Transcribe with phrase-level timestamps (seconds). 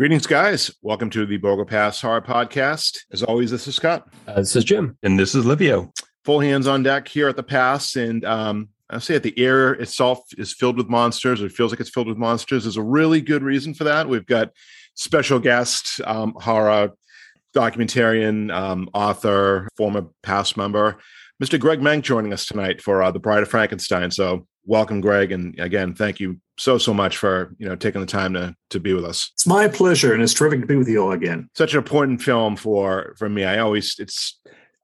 [0.00, 0.70] Greetings, guys.
[0.80, 3.00] Welcome to the Borgo Pass Horror Podcast.
[3.12, 4.08] As always, this is Scott.
[4.26, 4.96] Uh, this is Jim.
[5.02, 5.92] And this is Livio.
[6.24, 7.96] Full hands on deck here at the pass.
[7.96, 11.70] And um, I'll say that the air itself is filled with monsters, or it feels
[11.70, 12.64] like it's filled with monsters.
[12.64, 14.08] There's a really good reason for that.
[14.08, 14.52] We've got
[14.94, 16.92] special guest, um, horror
[17.54, 20.96] documentarian, um, author, former past member,
[21.42, 21.60] Mr.
[21.60, 24.10] Greg Mank joining us tonight for uh, The Bride of Frankenstein.
[24.10, 25.32] So welcome, Greg.
[25.32, 28.80] And again, thank you so so much for you know taking the time to to
[28.80, 29.30] be with us.
[29.34, 31.50] It's my pleasure, and it's terrific to be with you all again.
[31.54, 33.44] Such an important film for for me.
[33.44, 34.38] I always it's.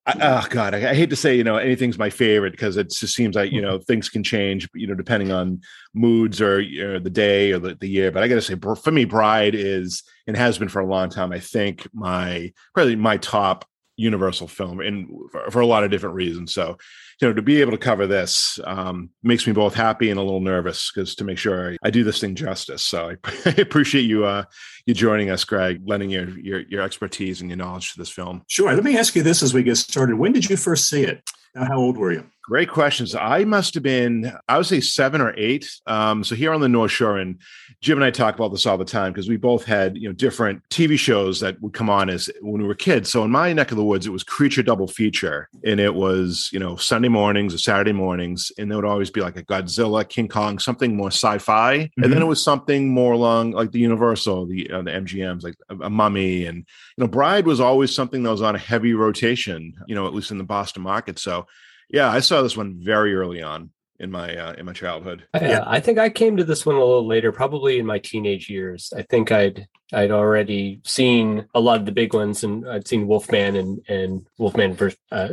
[0.09, 2.91] I, oh God, I, I, hate to say you know anything's my favorite because it
[2.91, 3.67] just seems like you hmm.
[3.67, 5.61] know things can change you know depending on
[5.95, 8.13] moods or, or the day or the, the year.
[8.13, 11.11] But I got to say, for me, Bride is and has been for a long
[11.11, 11.33] time.
[11.33, 13.65] I think my probably my top
[13.97, 16.53] Universal film, and for, for a lot of different reasons.
[16.53, 16.77] So
[17.21, 20.23] you know, to be able to cover this um, makes me both happy and a
[20.23, 22.85] little nervous because to make sure I, I, do this thing justice.
[22.85, 24.45] So I, I appreciate you uh,
[24.87, 28.43] you joining us, Greg, lending your, your your expertise and your knowledge to this film.
[28.47, 28.73] Sure.
[28.73, 30.17] Let me ask you this as we get started.
[30.17, 31.23] When did you first see it?
[31.57, 32.25] How old were you?
[32.43, 33.13] Great questions.
[33.15, 35.69] I must have been, I would say seven or eight.
[35.89, 37.41] Um, so here on the North Shore, and
[37.81, 40.13] Jim and I talk about this all the time because we both had, you know,
[40.13, 43.11] different TV shows that would come on as when we were kids.
[43.11, 46.49] So in my neck of the woods, it was Creature Double Feature, and it was,
[46.53, 50.09] you know, Sunday mornings or Saturday mornings, and there would always be like a Godzilla,
[50.09, 52.03] King Kong, something more sci-fi, mm-hmm.
[52.05, 55.57] and then it was something more along like the Universal, the uh, the MGM's, like
[55.69, 56.65] a, a Mummy, and you
[56.99, 60.31] know, Bride was always something that was on a heavy rotation, you know, at least
[60.31, 61.19] in the Boston market.
[61.19, 61.47] So
[61.89, 65.27] yeah, I saw this one very early on in my uh, in my childhood.
[65.35, 68.51] Yeah, I think I came to this one a little later, probably in my teenage
[68.51, 68.93] years.
[68.97, 73.07] I think I'd I'd already seen a lot of the big ones, and I'd seen
[73.07, 75.29] Wolfman and and Wolfman versus uh,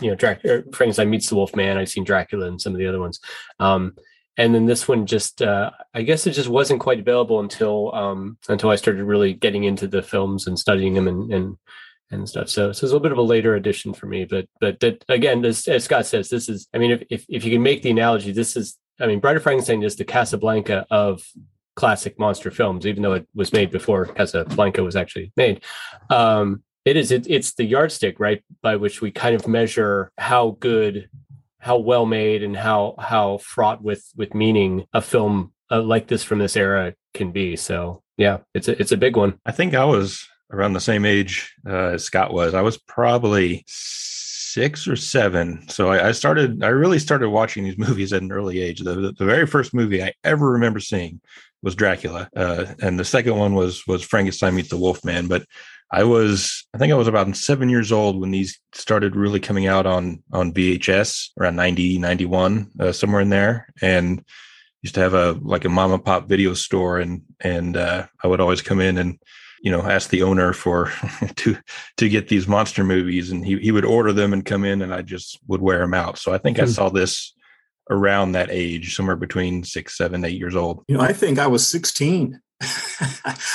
[0.00, 0.62] you know Dracula.
[0.72, 1.78] Frankenstein meets the Wolfman.
[1.78, 3.20] I'd seen Dracula and some of the other ones.
[3.58, 3.96] Um,
[4.36, 8.38] and then this one just uh, I guess it just wasn't quite available until um,
[8.48, 11.56] until I started really getting into the films and studying them and and
[12.10, 12.48] and stuff.
[12.48, 15.04] So, so it's a little bit of a later addition for me, but but that
[15.08, 16.68] again, as, as Scott says, this is.
[16.74, 18.78] I mean, if, if if you can make the analogy, this is.
[18.98, 21.22] I mean, Bride of Frankenstein is the Casablanca of
[21.74, 25.62] classic monster films, even though it was made before Casablanca was actually made.
[26.08, 27.10] Um, it is.
[27.10, 31.10] It, it's the yardstick, right, by which we kind of measure how good,
[31.66, 36.22] how well made, and how how fraught with with meaning a film uh, like this
[36.22, 37.56] from this era can be.
[37.56, 39.38] So, yeah, it's a it's a big one.
[39.44, 42.54] I think I was around the same age uh, as Scott was.
[42.54, 45.68] I was probably six or seven.
[45.68, 48.80] So I, I, started, I really started watching these movies at an early age.
[48.80, 51.20] The, the, the very first movie I ever remember seeing
[51.62, 52.30] was Dracula.
[52.34, 55.26] Uh, and the second one was, was Frankenstein meets the Wolfman.
[55.26, 55.44] But
[55.92, 59.66] I was, I think I was about seven years old when these started really coming
[59.66, 63.68] out on, on VHS around 90, 91, uh, somewhere in there.
[63.80, 64.24] And
[64.82, 66.98] used to have a, like a mom and pop video store.
[66.98, 69.18] And, and, uh, I would always come in and,
[69.62, 70.92] you know ask the owner for
[71.36, 71.56] to
[71.96, 74.94] to get these monster movies and he, he would order them and come in and
[74.94, 76.64] i just would wear them out so i think mm-hmm.
[76.64, 76.72] i hmm.
[76.72, 77.34] saw this
[77.90, 81.46] around that age somewhere between six seven eight years old you know i think i
[81.46, 82.40] was 16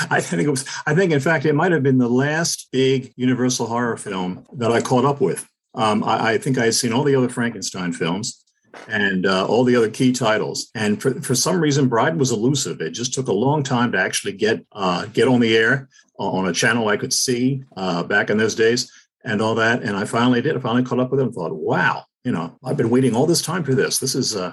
[0.09, 0.66] I think it was.
[0.85, 4.72] I think, in fact, it might have been the last big Universal horror film that
[4.72, 5.47] I caught up with.
[5.73, 8.44] Um, I, I, think I had seen all the other Frankenstein films,
[8.88, 10.69] and uh, all the other key titles.
[10.75, 12.81] And for, for some reason, Bride was elusive.
[12.81, 16.47] It just took a long time to actually get uh, get on the air on
[16.47, 18.91] a channel I could see uh, back in those days
[19.23, 19.81] and all that.
[19.81, 20.56] And I finally did.
[20.56, 23.26] I finally caught up with it and thought, wow, you know, I've been waiting all
[23.26, 24.00] this time for this.
[24.00, 24.52] This is uh,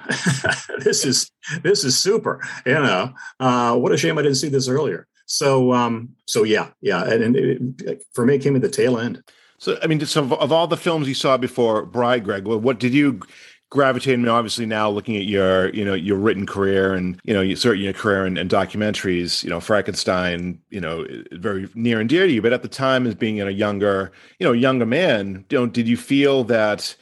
[0.79, 1.31] this is
[1.63, 2.41] this is super.
[2.65, 5.07] You know, uh, what a shame I didn't see this earlier.
[5.27, 8.99] So um, so yeah, yeah, and, and it, for me, it came at the tail
[8.99, 9.23] end.
[9.59, 12.95] So, I mean, so of all the films you saw before Bride, Greg, what did
[12.95, 13.21] you
[13.71, 17.43] gravitated me obviously now looking at your you know your written career and you know
[17.43, 22.09] you sort your career and, and, documentaries you know frankenstein you know very near and
[22.09, 24.87] dear to you but at the time as being in a younger you know younger
[24.87, 26.97] man know did you feel that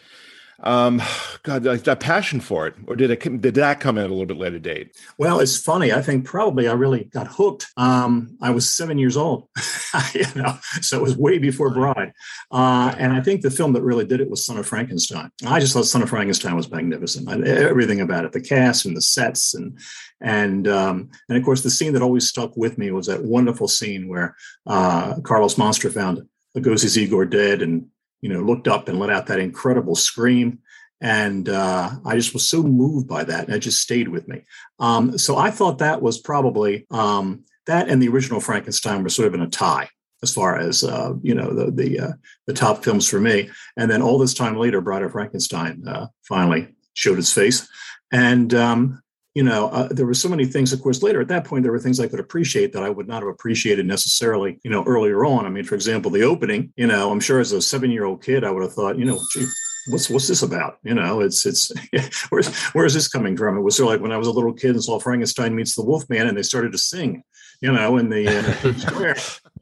[0.67, 1.01] Um,
[1.45, 4.13] God, like that passion for it, or did it did that come in at a
[4.13, 4.97] little bit later date?
[5.17, 5.93] Well, it's funny.
[5.93, 7.69] I think probably I really got hooked.
[7.77, 9.49] Um, I was seven years old,
[10.13, 12.13] you know, so it was way before Bride.
[12.51, 15.31] Uh, and I think the film that really did it was Son of Frankenstein.
[15.47, 17.29] I just thought Son of Frankenstein was magnificent.
[17.29, 19.79] I, everything about it, the cast and the sets, and
[20.21, 23.69] and um, and of course the scene that always stuck with me was that wonderful
[23.69, 24.35] scene where
[24.67, 26.27] uh, Karloff's Monster found
[26.57, 27.87] Lugosi's Igor dead and
[28.21, 30.61] you know, looked up and let out that incredible scream.
[31.01, 34.43] And uh, I just was so moved by that, and it just stayed with me.
[34.79, 39.29] Um, so I thought that was probably um, that and the original Frankenstein were sort
[39.29, 39.91] of in a tie
[40.23, 42.13] as far as uh, you know the the uh,
[42.47, 43.51] the top films for me.
[43.77, 47.69] And then all this time later, Bride of Frankenstein uh, finally showed its face,
[48.11, 49.03] and um,
[49.37, 50.73] you know, uh, there were so many things.
[50.73, 53.07] Of course, later at that point, there were things I could appreciate that I would
[53.07, 55.45] not have appreciated necessarily, you know, earlier on.
[55.45, 56.73] I mean, for example, the opening.
[56.77, 59.05] You know, I'm sure as a seven year old kid, I would have thought, you
[59.05, 59.45] know, gee,
[59.89, 60.79] what's what's this about?
[60.85, 61.71] You know, it's it's
[62.31, 63.59] where's where is this coming from?
[63.59, 65.75] It was sort of like when I was a little kid and saw Frankenstein meets
[65.75, 67.23] the Wolfman, and they started to sing,
[67.61, 69.17] you know, in the uh, square.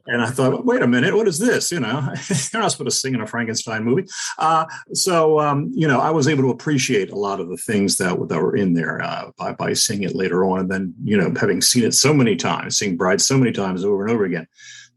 [0.07, 1.71] And I thought, wait a minute, what is this?
[1.71, 1.99] You know,
[2.29, 4.07] you're not supposed to sing in a Frankenstein movie.
[4.37, 7.97] Uh, so, um, you know, I was able to appreciate a lot of the things
[7.97, 10.59] that, that were in there uh, by, by seeing it later on.
[10.59, 13.83] And then, you know, having seen it so many times, seeing Bride so many times
[13.83, 14.47] over and over again,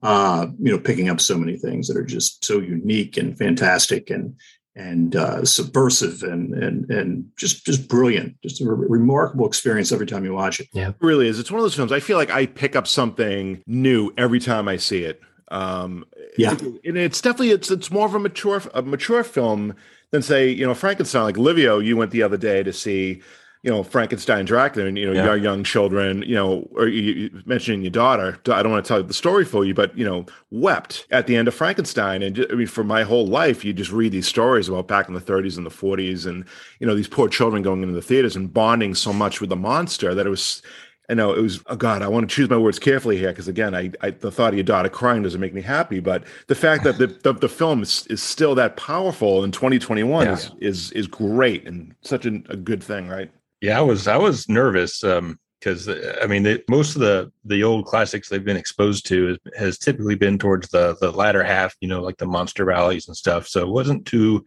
[0.03, 4.11] uh, you know, picking up so many things that are just so unique and fantastic
[4.11, 4.35] and,
[4.79, 8.41] and uh, subversive and and and just just brilliant.
[8.43, 10.69] Just a re- remarkable experience every time you watch it.
[10.73, 11.39] Yeah, it really is.
[11.39, 11.93] It's one of those films.
[11.93, 15.21] I feel like I pick up something new every time I see it.
[15.51, 16.05] Um,
[16.37, 19.75] yeah, and it's definitely it's it's more of a mature a mature film
[20.13, 21.25] than say you know Frankenstein.
[21.25, 23.23] Like Livio, you went the other day to see
[23.63, 25.25] you know Frankenstein, Dracula, and you know yeah.
[25.25, 28.39] your young children, you know, or you, you mentioning your daughter.
[28.47, 31.37] I don't want to tell the story for you, but you know, wept at the
[31.37, 32.23] end of Frankenstein.
[32.23, 35.15] And I mean, for my whole life, you just read these stories about back in
[35.15, 36.45] the 30s and the 40s, and
[36.79, 39.57] you know, these poor children going into the theaters and bonding so much with the
[39.57, 40.63] monster that it was.
[41.11, 41.63] I know it was.
[41.69, 44.31] Oh God, I want to choose my words carefully here because again, I, I, the
[44.31, 46.01] thought of your daughter crying doesn't make me happy.
[46.01, 50.27] But the fact that the the, the film is, is still that powerful in 2021
[50.27, 50.33] yeah.
[50.35, 53.31] is, is is great and such a, a good thing, right?
[53.61, 57.87] Yeah, I was I was nervous because um, I mean most of the the old
[57.87, 61.89] classics they've been exposed to has, has, typically been towards the the latter half, you
[61.89, 63.49] know, like the monster rallies and stuff.
[63.49, 64.45] So it wasn't too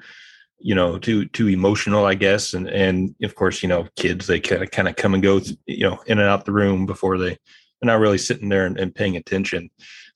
[0.62, 4.40] you know too too emotional i guess and and of course you know kids they
[4.40, 7.18] kind of kind of come and go you know in and out the room before
[7.18, 9.70] they they're not really sitting there and, and paying attention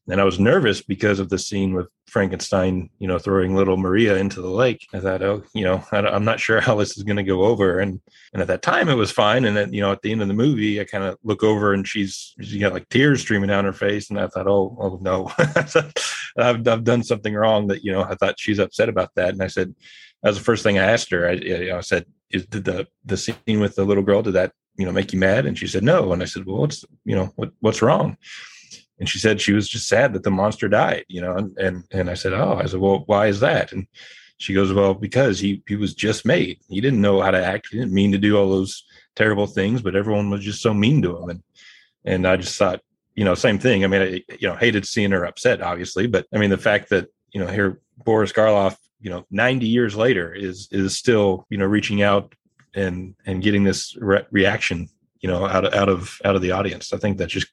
[0.08, 4.18] and I was nervous because of the scene with Frankenstein, you know, throwing little Maria
[4.18, 4.88] into the lake.
[4.94, 7.44] I thought, oh, you know, I, am not sure how this is going to go
[7.44, 7.80] over.
[7.80, 8.00] And
[8.32, 9.46] and at that time, it was fine.
[9.46, 11.74] And then, you know, at the end of the movie, I kind of look over
[11.74, 15.00] and she's she got like tears streaming down her face, and I thought, oh, oh
[15.02, 15.32] no,
[16.38, 17.68] I've I've done something wrong.
[17.68, 19.30] That you know, I thought she's upset about that.
[19.30, 19.74] And I said,
[20.22, 21.28] that was the first thing I asked her.
[21.28, 24.34] I, you know, I said, is did the the scene with the little girl did
[24.34, 25.46] that you know make you mad?
[25.46, 26.14] And she said no.
[26.14, 28.18] And I said, well, what's you know what what's wrong?
[29.00, 31.84] And she said she was just sad that the monster died you know and and,
[31.92, 33.72] and i said oh i said well why is that?
[33.72, 33.88] And
[34.38, 36.60] she goes well because he he was just made.
[36.68, 37.70] He didn't know how to act.
[37.72, 38.84] He didn't mean to do all those
[39.16, 41.30] terrible things but everyone was just so mean to him.
[41.30, 41.44] And
[42.04, 42.82] and i just thought
[43.16, 43.84] you know same thing.
[43.84, 46.90] I mean i you know hated seeing her upset obviously but i mean the fact
[46.90, 51.58] that you know here boris karloff you know 90 years later is is still you
[51.58, 52.36] know reaching out
[52.74, 54.90] and and getting this re- reaction
[55.22, 56.94] you know out of out of out of the audience.
[56.94, 57.48] I think that just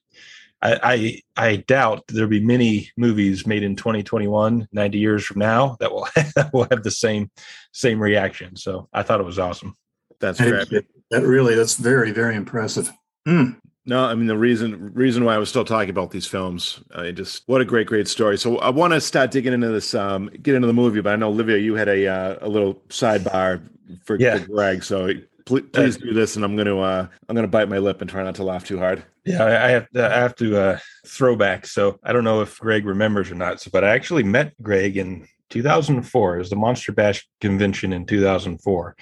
[0.63, 5.77] I, I, I doubt there'll be many movies made in 2021, 90 years from now
[5.81, 7.31] that will that will have the same
[7.73, 8.57] same reaction.
[8.57, 9.77] So I thought it was awesome.
[10.21, 10.69] That's great.
[11.11, 12.91] That really that's very very impressive.
[13.27, 13.59] Mm.
[13.85, 17.11] No, I mean the reason reason why I was still talking about these films, I
[17.11, 18.39] just what a great great story.
[18.39, 21.01] So I want to start digging into this, um, get into the movie.
[21.01, 23.61] But I know Livio, you had a uh, a little sidebar
[24.05, 24.39] for, yeah.
[24.39, 25.11] for Greg, so
[25.45, 28.01] please, please do this, and I'm going to uh, I'm going to bite my lip
[28.01, 29.05] and try not to laugh too hard.
[29.25, 31.67] Yeah, I have to, I have to uh, throw back.
[31.67, 33.61] So I don't know if Greg remembers or not.
[33.61, 36.35] So, but I actually met Greg in 2004.
[36.35, 38.97] It was the Monster Bash convention in 2004,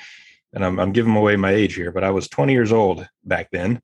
[0.52, 3.48] and I'm I'm giving away my age here, but I was 20 years old back
[3.50, 3.80] then,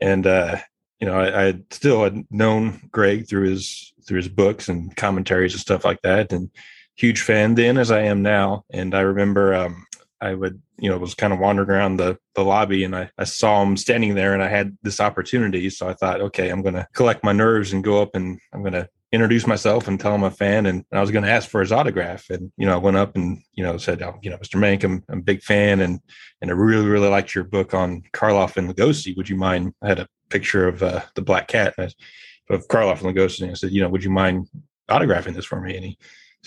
[0.00, 0.58] and uh,
[1.00, 5.52] you know I, I still had known Greg through his through his books and commentaries
[5.52, 6.50] and stuff like that, and
[6.94, 8.64] huge fan then as I am now.
[8.70, 9.86] And I remember um,
[10.20, 13.22] I would, you know, was kind of wandering around the, the lobby and I, I
[13.22, 15.70] saw him standing there and I had this opportunity.
[15.70, 18.88] So I thought, okay, I'm to collect my nerves and go up and I'm to
[19.12, 20.66] introduce myself and tell him I'm a fan.
[20.66, 22.28] And, I was going to ask for his autograph.
[22.30, 24.58] And, you know, I went up and, you know, said, oh, you know, Mr.
[24.58, 25.78] Mank, I'm, I'm a big fan.
[25.78, 26.00] And,
[26.40, 29.16] and I really, really liked your book on Karloff and Lugosi.
[29.16, 29.74] Would you mind?
[29.82, 33.42] I had a picture of uh, the black cat of Karloff and Lugosi.
[33.42, 34.48] And I said, you know, would you mind
[34.90, 35.76] autographing this for me?
[35.76, 35.96] And he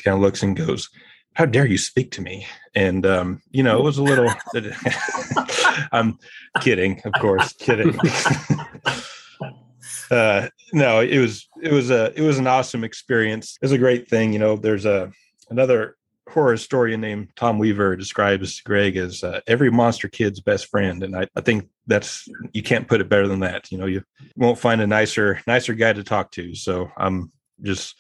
[0.04, 0.90] kind of looks and goes,
[1.36, 2.48] how dare you speak to me?
[2.74, 4.34] And um, you know, it was a little.
[5.92, 6.18] I'm
[6.62, 7.98] kidding, of course, kidding.
[10.12, 13.58] uh, no, it was it was a it was an awesome experience.
[13.62, 14.34] It was a great thing.
[14.34, 15.12] You know, there's a
[15.50, 15.98] another
[16.30, 21.16] horror historian named Tom Weaver describes Greg as uh, every monster kid's best friend, and
[21.16, 23.72] I, I think that's you can't put it better than that.
[23.72, 24.04] You know, you
[24.36, 26.56] won't find a nicer nicer guy to talk to.
[26.56, 27.96] So I'm just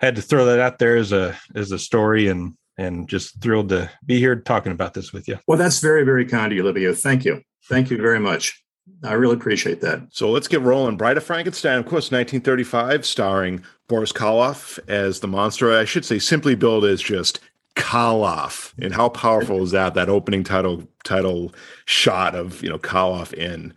[0.00, 3.68] had to throw that out there as a as a story and and just thrilled
[3.68, 5.38] to be here talking about this with you.
[5.46, 6.94] Well, that's very very kind of you, Livio.
[6.94, 7.42] Thank you.
[7.68, 8.64] Thank you very much.
[9.04, 10.02] I really appreciate that.
[10.10, 10.96] So let's get rolling.
[10.96, 15.76] Bride of Frankenstein, of course, 1935, starring Boris Karloff as the monster.
[15.76, 17.38] I should say, simply billed as just
[17.76, 18.72] Karloff.
[18.82, 19.94] And how powerful is that?
[19.94, 23.74] That opening title title shot of you know Karloff in.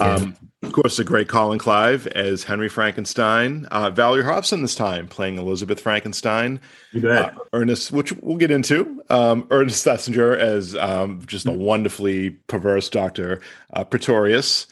[0.00, 3.66] Um, of course, the great Colin Clive as Henry Frankenstein.
[3.66, 6.60] Uh, Valerie Hobson this time playing Elizabeth Frankenstein.
[6.92, 7.34] You bet.
[7.34, 9.02] Uh, Ernest, which we'll get into.
[9.08, 13.40] Um, Ernest Thesiger as um, just a wonderfully perverse Doctor
[13.72, 14.66] uh, Pretorius.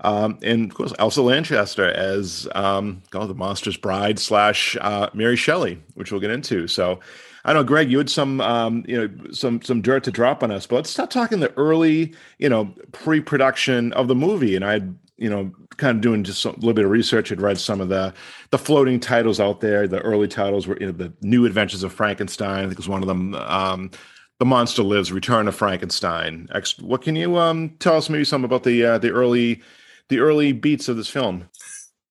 [0.00, 5.36] Um, and of course, Elsa Lanchester as um, oh, the monster's bride slash uh, Mary
[5.36, 6.68] Shelley, which we'll get into.
[6.68, 7.00] So,
[7.44, 10.50] I know, Greg, you had some, um, you know, some some dirt to drop on
[10.50, 14.54] us, but let's start talking the early, you know, pre-production of the movie.
[14.54, 14.82] And I,
[15.18, 17.28] you know, kind of doing just a little bit of research.
[17.28, 18.14] Had read some of the
[18.50, 19.86] the floating titles out there.
[19.86, 22.60] The early titles were, you know, the New Adventures of Frankenstein.
[22.60, 23.34] I think it was one of them.
[23.34, 23.90] Um,
[24.38, 26.48] the Monster Lives, Return of Frankenstein.
[26.80, 29.62] What can you um, tell us maybe some about the uh, the early
[30.08, 31.48] the early beats of this film?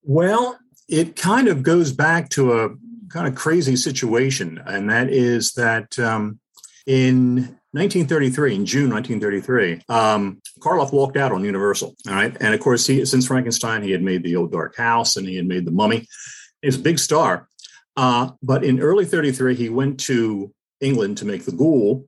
[0.04, 2.70] Well, it kind of goes back to a
[3.10, 6.40] kind of crazy situation, and that is that um,
[6.86, 11.96] in 1933, in June 1933, um, Karloff walked out on Universal.
[12.08, 15.16] All right, and of course, he since Frankenstein, he had made the Old Dark House
[15.16, 16.08] and he had made the Mummy.
[16.62, 17.48] He's a big star.
[17.96, 22.08] Uh, but in early 33, he went to England to make the Ghoul,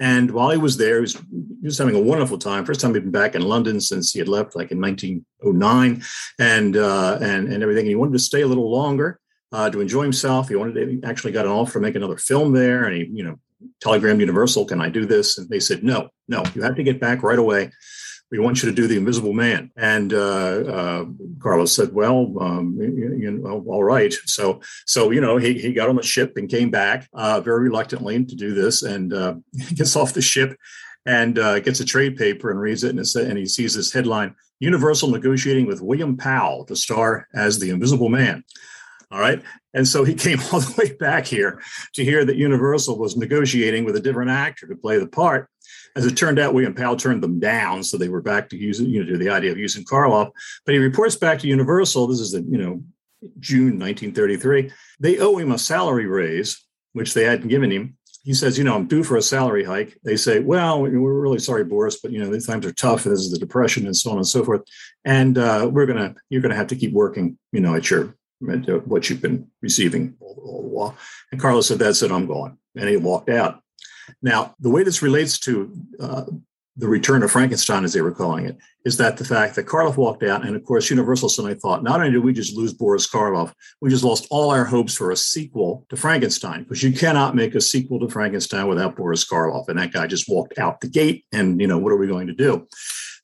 [0.00, 2.64] and while he was there, he was, he was having a wonderful time.
[2.64, 6.02] First time he'd been back in London since he had left, like in 1909,
[6.38, 7.82] and uh, and and everything.
[7.82, 9.18] And he wanted to stay a little longer
[9.50, 10.48] uh, to enjoy himself.
[10.48, 13.10] He wanted to he actually got an offer to make another film there, and he
[13.12, 13.40] you know
[13.80, 17.00] telegrammed Universal, "Can I do this?" And they said, "No, no, you have to get
[17.00, 17.70] back right away."
[18.30, 19.70] we want you to do the Invisible Man.
[19.76, 21.04] And uh, uh,
[21.38, 24.12] Karloff said, well, um, you, you, know, all right.
[24.26, 27.64] So, so you know, he, he got on the ship and came back uh, very
[27.64, 29.34] reluctantly to do this, and uh,
[29.74, 30.56] gets off the ship
[31.06, 34.34] and uh, gets a trade paper and reads it, and, and he sees this headline:
[34.60, 38.44] Universal negotiating with William Powell to star as the Invisible Man.
[39.10, 39.42] All right.
[39.74, 41.62] And so he came all the way back here
[41.94, 45.48] to hear that Universal was negotiating with a different actor to play the part.
[45.96, 48.86] As it turned out, William Powell turned them down, so they were back to using,
[48.86, 50.30] you know, to the idea of using Karloff.
[50.64, 52.06] But he reports back to Universal.
[52.06, 52.82] This is the, you know,
[53.40, 54.70] June 1933.
[55.00, 57.96] They owe him a salary raise, which they hadn't given him.
[58.22, 59.98] He says, you know, I'm due for a salary hike.
[60.04, 63.20] They say, well, we're really sorry, Boris, but you know, these times are tough, this
[63.20, 64.62] is the depression, and so on and so forth.
[65.04, 69.08] And uh, we're gonna, you're gonna have to keep working, you know, at your what
[69.08, 70.96] you've been receiving all, all the while.
[71.32, 72.58] And Karloff said, that's it, I'm gone.
[72.76, 73.60] And he walked out.
[74.22, 76.24] Now, the way this relates to uh,
[76.76, 79.96] the return of Frankenstein, as they were calling it, is that the fact that Karloff
[79.96, 83.06] walked out, and of course, Universal suddenly thought, not only did we just lose Boris
[83.06, 87.34] Karloff, we just lost all our hopes for a sequel to Frankenstein, because you cannot
[87.34, 89.68] make a sequel to Frankenstein without Boris Karloff.
[89.68, 92.28] And that guy just walked out the gate, and, you know, what are we going
[92.28, 92.68] to do?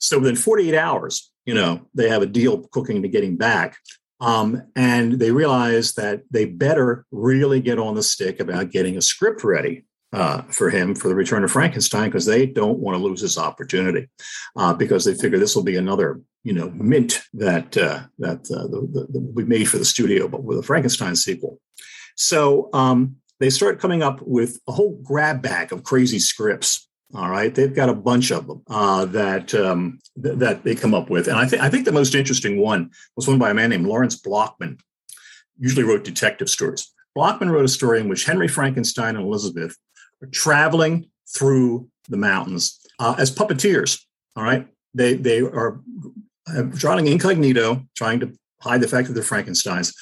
[0.00, 3.76] So within 48 hours, you know, they have a deal cooking to getting back.
[4.21, 9.02] Um, and they realize that they better really get on the stick about getting a
[9.02, 13.02] script ready uh, for him for the return of Frankenstein because they don't want to
[13.02, 14.09] lose this opportunity
[14.56, 18.68] uh, because they figure this will be another you know mint that uh, that uh,
[18.68, 21.61] the, the, be made for the studio, but with a Frankenstein sequel.
[22.16, 26.88] So um, they start coming up with a whole grab bag of crazy scripts.
[27.14, 30.94] All right, they've got a bunch of them uh, that um, th- that they come
[30.94, 33.54] up with, and I think I think the most interesting one was one by a
[33.54, 34.80] man named Lawrence Blochman.
[35.59, 36.92] Usually wrote detective stories.
[37.16, 39.76] Blochman wrote a story in which Henry Frankenstein and Elizabeth
[40.21, 44.00] are traveling through the mountains uh, as puppeteers.
[44.35, 45.80] All right, they they are
[46.76, 49.94] traveling incognito, trying to hide the fact that they're Frankenstein's,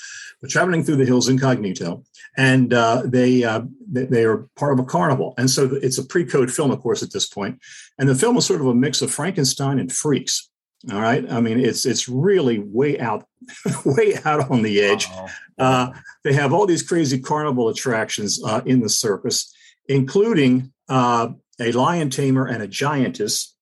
[0.48, 2.02] traveling through the hills incognito,
[2.36, 5.34] and uh, they, uh, they, they are part of a carnival.
[5.38, 7.60] And so it's a pre-code film, of course, at this point,
[7.98, 10.48] and the film is sort of a mix of Frankenstein and freaks.
[10.92, 13.24] All right, I mean it's it's really way out,
[13.84, 15.06] way out on the edge.
[15.56, 15.92] Uh,
[16.24, 19.54] they have all these crazy carnival attractions uh, in the circus
[19.88, 21.28] including uh,
[21.60, 23.54] a lion tamer and a giantess,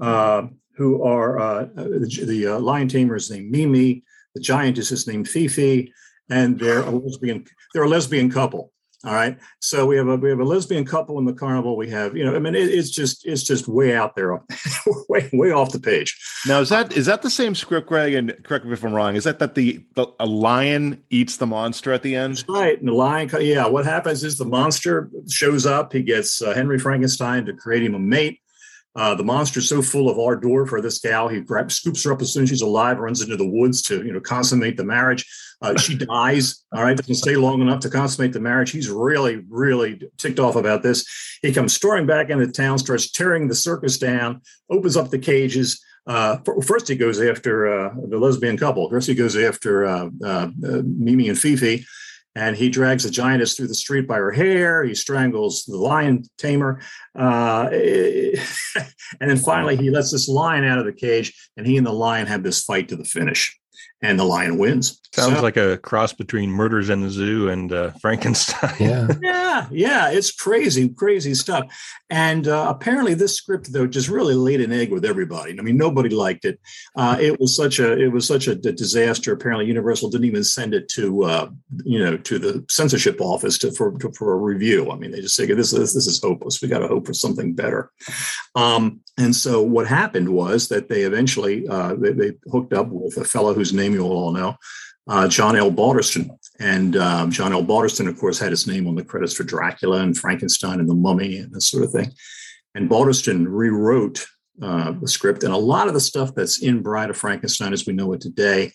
[0.00, 0.42] uh,
[0.76, 4.04] who are uh, the, the uh, lion tamer is named Mimi,
[4.34, 5.92] the giantess is named Fifi,
[6.30, 7.46] and they're a lesbian.
[7.72, 8.72] They're a lesbian couple.
[9.04, 9.38] All right.
[9.60, 11.76] So we have a we have a lesbian couple in the carnival.
[11.76, 14.32] We have you know I mean it, it's just it's just way out there,
[15.08, 16.18] way way off the page.
[16.48, 18.14] Now is that is that the same script, Greg?
[18.14, 19.14] And correct me if I'm wrong.
[19.14, 22.38] Is that that the, the a lion eats the monster at the end?
[22.38, 22.76] That's right.
[22.76, 23.30] And the lion.
[23.40, 23.68] Yeah.
[23.68, 25.92] What happens is the monster shows up.
[25.92, 28.40] He gets uh, Henry Frankenstein to create him a mate.
[28.98, 32.20] Uh, the monster's so full of ardor for this gal, he grabs, scoops her up
[32.20, 35.24] as soon as she's alive, runs into the woods to you know consummate the marriage.
[35.62, 36.64] Uh, she dies.
[36.74, 38.72] All right, doesn't stay long enough to consummate the marriage.
[38.72, 41.06] He's really, really ticked off about this.
[41.42, 45.80] He comes storming back into town, starts tearing the circus down, opens up the cages.
[46.04, 48.90] Uh, first, he goes after uh, the lesbian couple.
[48.90, 51.86] First, he goes after uh, uh, Mimi and Fifi
[52.38, 54.84] and he drags the giantess through the street by her hair.
[54.84, 56.80] He strangles the lion tamer.
[57.18, 61.86] Uh, and then finally, he lets this lion out of the cage, and he and
[61.86, 63.58] the lion have this fight to the finish
[64.00, 65.00] and the lion wins.
[65.14, 68.74] Sounds so, like a cross between Murders in the Zoo and uh, Frankenstein.
[68.78, 70.10] Yeah, yeah, yeah.
[70.10, 71.64] It's crazy, crazy stuff.
[72.10, 75.58] And uh, apparently, this script though just really laid an egg with everybody.
[75.58, 76.60] I mean, nobody liked it.
[76.94, 79.32] Uh, it was such a it was such a disaster.
[79.32, 81.50] Apparently, Universal didn't even send it to uh,
[81.84, 84.90] you know to the censorship office to, for to, for a review.
[84.92, 86.62] I mean, they just say this is this is hopeless.
[86.62, 87.90] We got to hope for something better.
[88.54, 93.16] Um, and so what happened was that they eventually uh, they, they hooked up with
[93.18, 94.56] a fellow whose name you all know
[95.08, 95.70] uh, John L.
[95.70, 96.30] Balderston.
[96.60, 97.64] And um, John L.
[97.64, 100.94] Balderston, of course, had his name on the credits for Dracula and Frankenstein and the
[100.94, 102.12] Mummy and this sort of thing.
[102.74, 104.26] And Balderston rewrote
[104.62, 105.44] uh, the script.
[105.44, 108.20] And a lot of the stuff that's in Bride of Frankenstein as we know it
[108.20, 108.72] today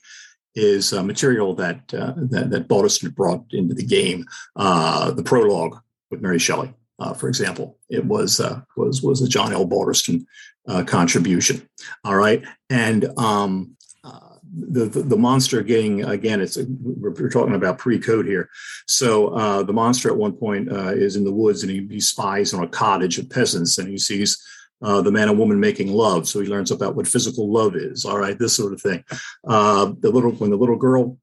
[0.55, 4.25] is uh, material that, uh, that, that Balderston brought into the game.
[4.55, 8.41] Uh, the prologue with Mary Shelley, uh, for example, it was
[8.77, 9.67] was was a John L.
[9.67, 10.25] Balderston
[10.85, 11.67] contribution.
[12.05, 13.75] All right, and um,
[14.55, 18.49] the, the, the monster getting again it's a, we're, talking about pre-code here.
[18.87, 21.99] So uh, the monster at one point uh, is in the woods and he, he,
[21.99, 24.41] spies on a cottage of peasants and he sees
[24.83, 26.27] uh, the man and woman making love.
[26.27, 28.05] So he learns about what physical love is.
[28.05, 28.37] All right?
[28.37, 29.03] This sort of thing.
[29.47, 31.17] Uh, the little when the little girl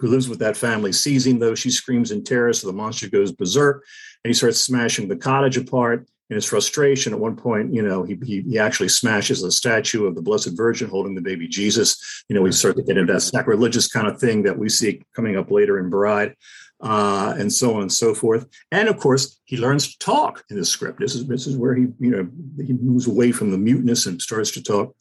[0.00, 2.52] who lives with that family sees him though she screams in terror.
[2.52, 3.84] So the monster goes berserk
[4.24, 8.02] and he starts smashing the cottage apart in his frustration, at one point, you know,
[8.02, 12.24] he, he, he actually smashes a statue of the Blessed Virgin holding the baby Jesus.
[12.28, 15.02] You know, we start to get into that sacrilegious kind of thing that we see
[15.14, 16.34] coming up later in Bride,
[16.80, 18.46] uh, and so on and so forth.
[18.72, 20.98] And of course, he learns to talk in the script.
[20.98, 22.28] This is this is where he, you know,
[22.64, 24.96] he moves away from the muteness and starts to talk.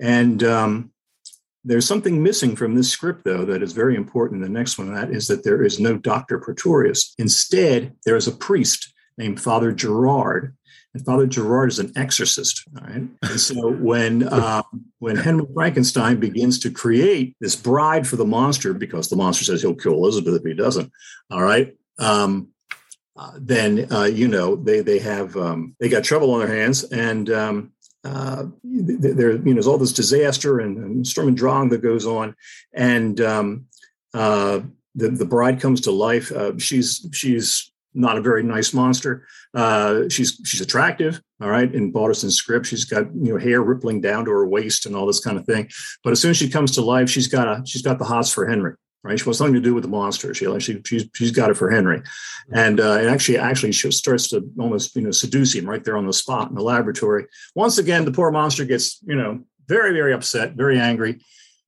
[0.00, 0.92] And um,
[1.64, 4.42] there's something missing from this script, though, that is very important.
[4.42, 6.38] The next one, that is that there is no Dr.
[6.38, 7.14] Pretorius.
[7.18, 10.54] Instead, there is a priest named Father Gerard.
[10.92, 12.64] And Father Gerard is an exorcist.
[12.76, 13.02] All right.
[13.22, 14.62] And so when uh,
[15.00, 19.60] when Henry Frankenstein begins to create this bride for the monster, because the monster says
[19.60, 20.92] he'll kill Elizabeth if he doesn't,
[21.30, 21.74] all right.
[21.98, 22.48] Um,
[23.16, 26.84] uh, then uh, you know they they have um, they got trouble on their hands,
[26.84, 27.72] and um,
[28.04, 31.82] uh, there you know there's all this disaster and, storm and Sturm und Drang that
[31.82, 32.34] goes on,
[32.72, 33.66] and um,
[34.12, 34.60] uh,
[34.94, 36.30] the the bride comes to life.
[36.30, 39.26] Uh, she's she's not a very nice monster.
[39.54, 41.72] Uh, she's she's attractive, all right.
[41.74, 45.06] In Balderston's script, she's got you know hair rippling down to her waist and all
[45.06, 45.70] this kind of thing.
[46.02, 48.32] But as soon as she comes to life, she's got a she's got the hots
[48.32, 49.18] for Henry, right?
[49.18, 50.34] She wants something to do with the monster.
[50.34, 52.02] She she she's she's got it for Henry,
[52.52, 55.96] and uh, and actually actually she starts to almost you know seduce him right there
[55.96, 57.26] on the spot in the laboratory.
[57.54, 61.20] Once again, the poor monster gets you know very very upset, very angry,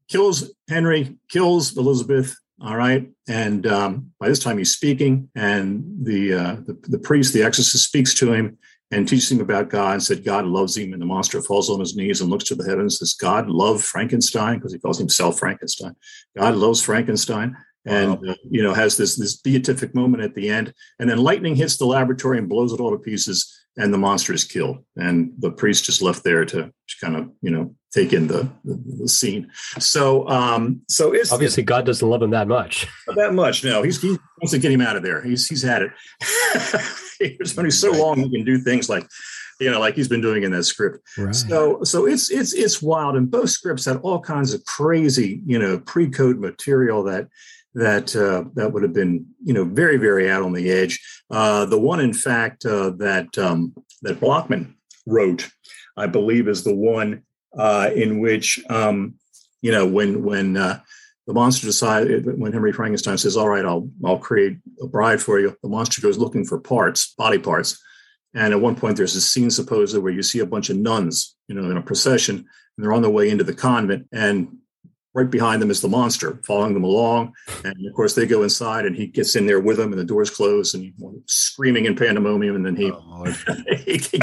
[0.09, 3.09] kills Henry, kills Elizabeth, all right.
[3.29, 7.85] And um, by this time, he's speaking, and the, uh, the, the priest, the exorcist,
[7.85, 8.59] speaks to him
[8.91, 10.93] and teaches him about God and said God loves him.
[10.93, 12.99] And the monster falls on his knees and looks to the heavens.
[12.99, 15.95] Says God love Frankenstein because he calls himself Frankenstein.
[16.37, 18.33] God loves Frankenstein, and wow.
[18.33, 20.73] uh, you know has this this beatific moment at the end.
[20.99, 24.33] And then lightning hits the laboratory and blows it all to pieces and the monster
[24.33, 28.27] is killed and the priest just left there to kind of you know take in
[28.27, 32.87] the the, the scene so um so it's obviously god doesn't love him that much
[33.17, 35.23] that much no he's he wants to get him out of there.
[35.23, 35.91] He's he's had it.
[37.39, 39.07] There's only so long he can do things like
[39.61, 41.07] you know like he's been doing in that script.
[41.17, 41.35] Right.
[41.35, 43.17] so so it's it's it's wild.
[43.17, 47.29] And both scripts had all kinds of crazy you know pre-code material that
[47.77, 50.99] that uh, that would have been you know very very out on the edge.
[51.31, 54.75] Uh, the one, in fact, uh, that um, that Blochman
[55.07, 55.49] wrote,
[55.97, 57.23] I believe, is the one
[57.57, 59.15] uh, in which um,
[59.61, 60.81] you know when when uh,
[61.27, 65.41] the monster decides when Henry Frankenstein says, "All right, I'll I'll create a bride for
[65.41, 67.83] you." The monster goes looking for parts, body parts,
[68.35, 71.37] and at one point there's a scene supposedly where you see a bunch of nuns,
[71.49, 72.47] you know, in a procession, and
[72.79, 74.57] they're on their way into the convent, and
[75.17, 77.33] right behind them is the monster following them along.
[77.65, 80.05] And of course, they go inside and he gets in there with them and the
[80.05, 80.93] doors close and he's
[81.25, 82.55] screaming in pandemonium.
[82.55, 83.25] And then he, oh,
[83.87, 84.21] he, he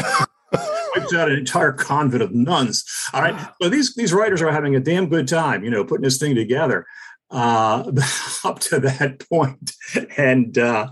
[0.96, 2.86] wipes out an entire convent of nuns.
[3.14, 3.50] All right.
[3.62, 6.36] So these, these writers are having a damn good time, you know, putting this thing
[6.36, 6.86] together
[7.34, 7.92] uh,
[8.46, 9.72] up to that point,
[10.18, 10.90] and uh,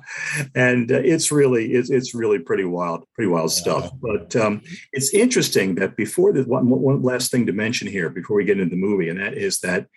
[0.56, 3.92] and uh, it's really it's, it's really pretty wild, pretty wild stuff.
[4.02, 8.36] But um, it's interesting that before the one, one last thing to mention here before
[8.36, 9.88] we get into the movie, and that is that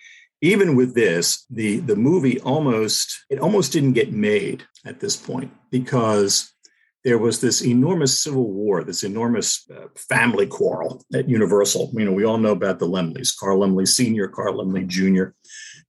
[0.42, 5.50] even with this, the the movie almost it almost didn't get made at this point
[5.70, 6.53] because
[7.04, 11.90] there was this enormous civil war, this enormous uh, family quarrel at Universal.
[11.92, 15.34] You know, we all know about the Laemmles, Carl Laemmle Sr., Carl Laemmle Jr.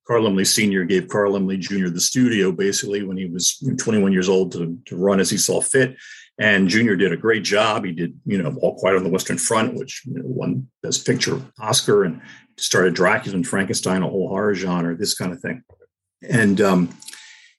[0.05, 0.83] Carl Laemmle Sr.
[0.83, 1.87] gave Carl Laemmle Jr.
[1.87, 5.61] the studio basically when he was 21 years old to, to run as he saw
[5.61, 5.95] fit.
[6.37, 6.95] And Jr.
[6.95, 7.85] did a great job.
[7.85, 11.07] He did, you know, All Quiet on the Western Front, which you know, won Best
[11.07, 12.21] Picture Oscar, and
[12.57, 15.63] started Dracula and Frankenstein, a whole horror genre, this kind of thing.
[16.29, 16.89] And um,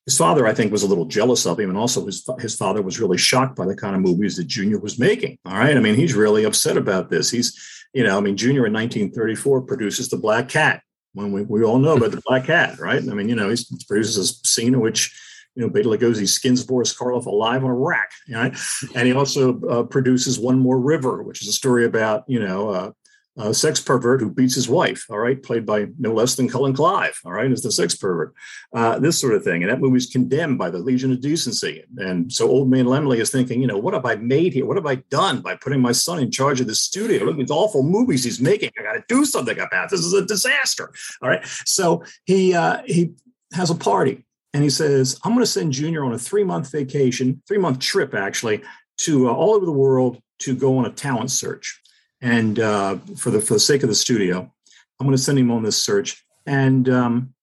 [0.06, 2.80] his father, I think, was a little jealous of him, and also his his father
[2.80, 5.38] was really shocked by the kind of movies that Junior was making.
[5.44, 7.30] All right, I mean, he's really upset about this.
[7.30, 7.58] He's,
[7.92, 10.82] you know, I mean, Junior in 1934 produces The Black Cat,
[11.16, 13.02] when we, we all know about the black cat, right?
[13.02, 13.56] I mean, you know, he
[13.88, 15.18] produces a scene in which,
[15.54, 18.54] you know, Bela Lugosi skins Boris Karloff alive on a rack, right?
[18.94, 22.68] And he also uh, produces One More River, which is a story about, you know,
[22.68, 22.90] uh,
[23.36, 26.74] a sex pervert who beats his wife, all right, played by no less than Colin
[26.74, 28.34] Clive, all right, is the sex pervert,
[28.74, 29.62] uh, this sort of thing.
[29.62, 31.84] And that movie's condemned by the Legion of Decency.
[31.98, 34.64] And so old man Laemmle is thinking, you know, what have I made here?
[34.64, 37.24] What have I done by putting my son in charge of the studio?
[37.24, 38.70] Look at these awful movies he's making.
[38.78, 40.00] I got to do something about this.
[40.00, 40.92] This is a disaster.
[41.20, 41.44] All right.
[41.64, 43.12] So he uh, he
[43.52, 46.72] has a party and he says, I'm going to send Junior on a three month
[46.72, 48.62] vacation, three month trip actually,
[48.98, 51.80] to uh, all over the world to go on a talent search.
[52.26, 54.52] And uh, for the for the sake of the studio,
[54.98, 56.26] I'm going to send him on this search.
[56.44, 57.34] And um,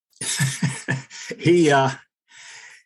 [1.38, 1.90] he uh,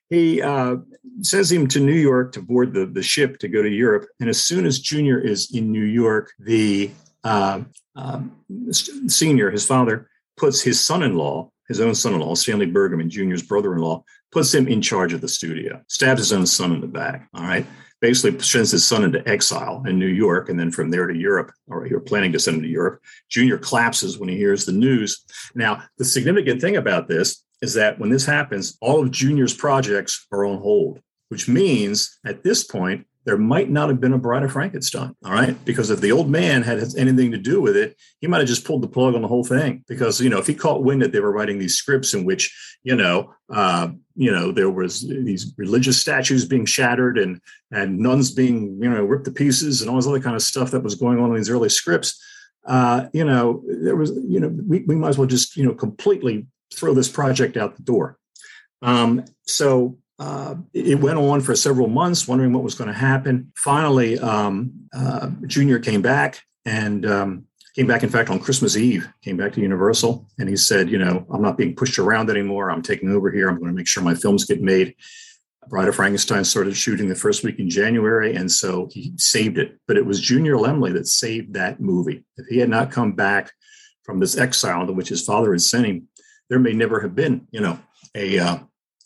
[0.09, 0.77] he uh,
[1.23, 4.07] sends him to New York to board the, the ship to go to Europe.
[4.21, 6.93] And as soon as Junior is in New York, the
[7.25, 7.63] uh,
[7.97, 8.31] um,
[9.09, 14.69] senior, his father, puts his son-in-law, his own son-in-law, Stanley Bergerman, Junior's brother-in-law, puts him
[14.69, 17.29] in charge of the studio, stabs his own son in the back.
[17.35, 17.67] All right
[18.01, 21.53] basically sends his son into exile in New York and then from there to Europe,
[21.67, 23.01] or you're planning to send him to Europe.
[23.29, 25.25] Junior collapses when he hears the news.
[25.55, 30.27] Now, the significant thing about this is that when this happens, all of Junior's projects
[30.31, 34.43] are on hold, which means at this point, there might not have been a Bride
[34.43, 35.15] of Frankenstein.
[35.23, 35.63] All right.
[35.67, 38.65] Because if the old man had anything to do with it, he might have just
[38.65, 39.85] pulled the plug on the whole thing.
[39.87, 42.57] Because, you know, if he caught wind that they were writing these scripts in which,
[42.85, 48.33] you know, uh, you know, there was these religious statues being shattered and and nuns
[48.33, 50.97] being, you know, ripped to pieces and all this other kind of stuff that was
[50.97, 52.21] going on in these early scripts.
[52.67, 55.73] Uh, you know, there was, you know, we, we might as well just, you know,
[55.73, 58.19] completely throw this project out the door.
[58.83, 63.53] Um, so uh, it went on for several months, wondering what was going to happen.
[63.57, 67.45] Finally, um, uh, Junior came back and um,
[67.79, 70.27] came back, in fact, on Christmas Eve, came back to Universal.
[70.41, 72.73] And he said, You know, I'm not being pushed around anymore.
[72.73, 73.49] I'm taking over here.
[73.49, 74.97] I'm going to make sure my films get made.
[75.69, 79.79] Bride of Frankenstein started shooting the first week in January, and so he saved it.
[79.87, 82.25] But it was Junior Laemmle that saved that movie.
[82.37, 83.53] If he had not come back
[84.03, 86.09] from this exile to which his father had sent him,
[86.49, 87.79] there may never have been, you know,
[88.17, 88.59] a uh,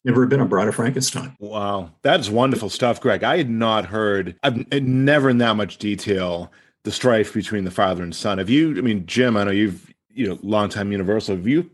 [0.06, 1.36] never have been a Bride of Frankenstein.
[1.40, 3.22] Wow, that's wonderful stuff, Greg.
[3.22, 4.36] I had not heard.
[4.42, 6.50] I've never in that much detail
[6.84, 8.38] the strife between the father and son.
[8.38, 8.76] Have you?
[8.76, 11.36] I mean, Jim, I know you've you know long time Universal.
[11.36, 11.70] Have you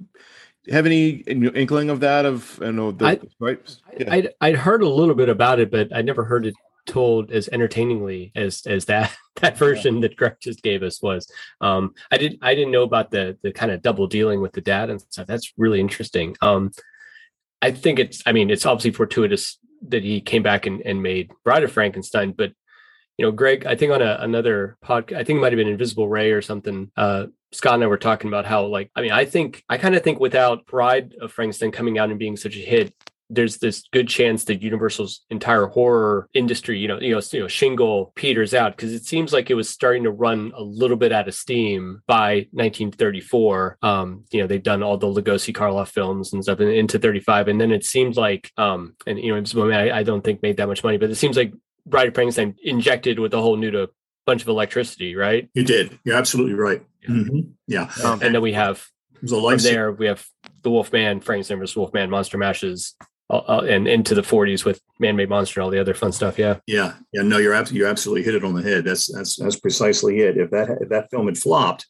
[0.71, 2.27] have any inkling of that?
[2.27, 3.81] Of I know the I, stripes.
[3.99, 4.13] Yeah.
[4.13, 6.55] I'd, I'd heard a little bit about it, but I never heard it
[6.87, 10.01] told as entertainingly as as that that version yeah.
[10.03, 11.31] that Greg just gave us was.
[11.61, 14.61] Um, I didn't I didn't know about the the kind of double dealing with the
[14.61, 15.27] dad and stuff.
[15.27, 16.37] That's really interesting.
[16.43, 16.73] Um,
[17.61, 21.31] I think it's, I mean, it's obviously fortuitous that he came back and, and made
[21.45, 22.53] Bride of Frankenstein, but
[23.19, 25.69] you know, Greg, I think on a, another podcast, I think it might have been
[25.69, 26.91] Invisible Ray or something.
[26.97, 29.97] Uh, Scott and I were talking about how, like, I mean, I think, I kind
[29.97, 32.95] of think without Bride of Frankenstein coming out and being such a hit,
[33.31, 37.49] there's this good chance that Universal's entire horror industry, you know, you know, you know,
[37.49, 41.13] shingle peters out because it seems like it was starting to run a little bit
[41.13, 43.79] out of steam by 1934.
[43.83, 47.61] Um, you know, they've done all the Lugosi Karloff films and stuff into 35, and
[47.61, 50.83] then it seems like, um, and you know, I, I don't think made that much
[50.83, 51.53] money, but it seems like
[51.89, 53.91] Bride of Frankenstein injected with a whole new to
[54.27, 55.49] bunch of electricity, right?
[55.55, 55.99] You did.
[56.05, 56.85] You're absolutely right.
[57.03, 57.09] Yeah.
[57.09, 57.41] Mm-hmm.
[57.67, 57.91] yeah.
[58.05, 58.87] Um, and then we have
[59.27, 60.27] from there we have
[60.63, 62.95] the Wolfman, Frankenstein versus Wolfman, Monster Mashes,
[63.31, 66.39] uh, uh, and into the 40s with man-made monster and all the other fun stuff
[66.39, 69.37] yeah yeah yeah no you're absolutely you absolutely hit it on the head that's that's
[69.37, 71.87] that's precisely it if that if that film had flopped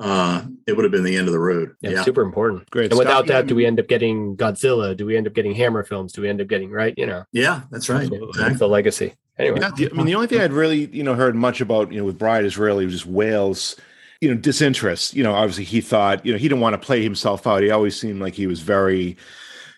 [0.00, 1.74] uh, it would have been the end of the road.
[1.82, 2.02] Yeah, Yeah.
[2.04, 2.68] super important.
[2.70, 2.90] Great.
[2.90, 4.96] And without that, you- do we end up getting Godzilla?
[4.96, 6.12] Do we end up getting Hammer films?
[6.12, 6.94] Do we end up getting right?
[6.96, 8.10] You know, Yeah, that's right.
[8.10, 8.56] that's Exactly.
[8.58, 9.14] the legacy.
[9.38, 11.92] Anyway, Yeah, the, I mean, the only thing I'd really, you know, heard much about,
[11.92, 13.76] you know, with Bride is really just Whale's,
[14.20, 15.14] you know, disinterest.
[15.14, 17.62] You know, obviously he thought, you know, he didn't want to play himself out.
[17.62, 19.16] He always seemed like he was very,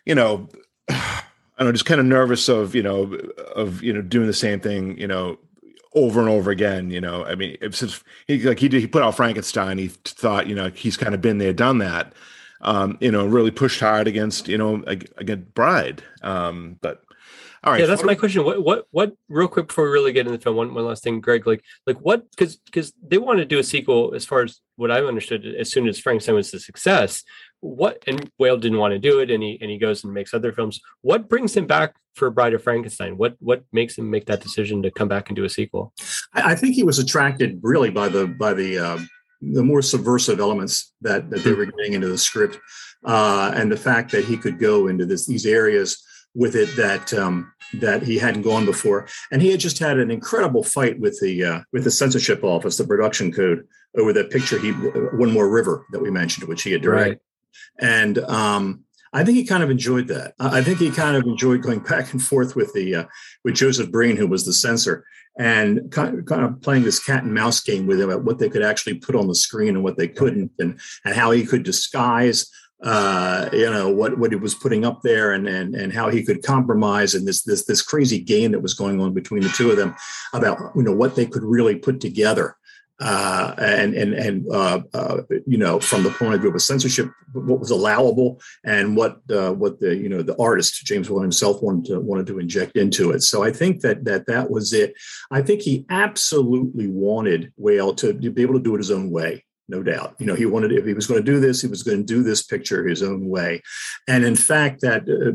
[0.06, 0.48] you know,
[0.88, 1.22] I
[1.58, 3.12] don't know, just kind of nervous of, you know,
[3.54, 5.38] of, you know, doing the same thing, you know,
[5.94, 6.90] over and over again.
[6.90, 9.78] You know, I mean, it's just, he like he did, he put out Frankenstein.
[9.78, 12.12] He thought, you know, he's kind of been there, done that.
[12.60, 16.02] Um, you know, really pushed hard against, you know, against Bride.
[16.22, 17.02] Um, but
[17.64, 18.44] all right, yeah, that's my question.
[18.44, 19.12] What, what, what?
[19.28, 21.46] Real quick before we really get into the film, one, one last thing, Greg.
[21.46, 22.28] Like, like what?
[22.30, 24.14] Because, because they want to do a sequel.
[24.14, 27.22] As far as what I've understood, as soon as Frankenstein was a success,
[27.62, 28.02] what?
[28.06, 30.52] And Whale didn't want to do it, and he and he goes and makes other
[30.52, 30.80] films.
[31.00, 33.16] What brings him back for Bride of Frankenstein?
[33.16, 35.94] What, what makes him make that decision to come back and do a sequel?
[36.34, 38.98] I, I think he was attracted really by the by the uh,
[39.40, 42.58] the more subversive elements that, that they were getting into the script,
[43.04, 47.14] uh, and the fact that he could go into this these areas with it that
[47.14, 51.18] um, that he hadn't gone before, and he had just had an incredible fight with
[51.20, 55.48] the uh, with the censorship office, the production code over that picture he one more
[55.48, 57.20] river that we mentioned, which he had directed,
[57.78, 60.34] and um, I think he kind of enjoyed that.
[60.38, 63.04] I think he kind of enjoyed going back and forth with the uh,
[63.44, 65.04] with Joseph Breen, who was the censor,
[65.38, 68.38] and kind of, kind of playing this cat and mouse game with him about what
[68.38, 71.44] they could actually put on the screen and what they couldn't, and and how he
[71.44, 72.50] could disguise.
[72.82, 76.24] Uh, you know what what he was putting up there, and and and how he
[76.24, 79.70] could compromise, and this this this crazy game that was going on between the two
[79.70, 79.94] of them
[80.32, 82.56] about you know what they could really put together
[83.02, 87.10] uh, and and and uh, uh, you know from the point of view of censorship,
[87.32, 91.60] what was allowable and what uh, what the you know the artist James Whale himself
[91.62, 93.22] wanted to wanted to inject into it.
[93.22, 94.94] So I think that that that was it.
[95.32, 99.10] I think he absolutely wanted Whale to, to be able to do it his own
[99.10, 99.44] way.
[99.68, 101.82] No doubt, you know, he wanted if he was going to do this, he was
[101.82, 103.62] going to do this picture his own way,
[104.06, 105.32] and in fact, that uh,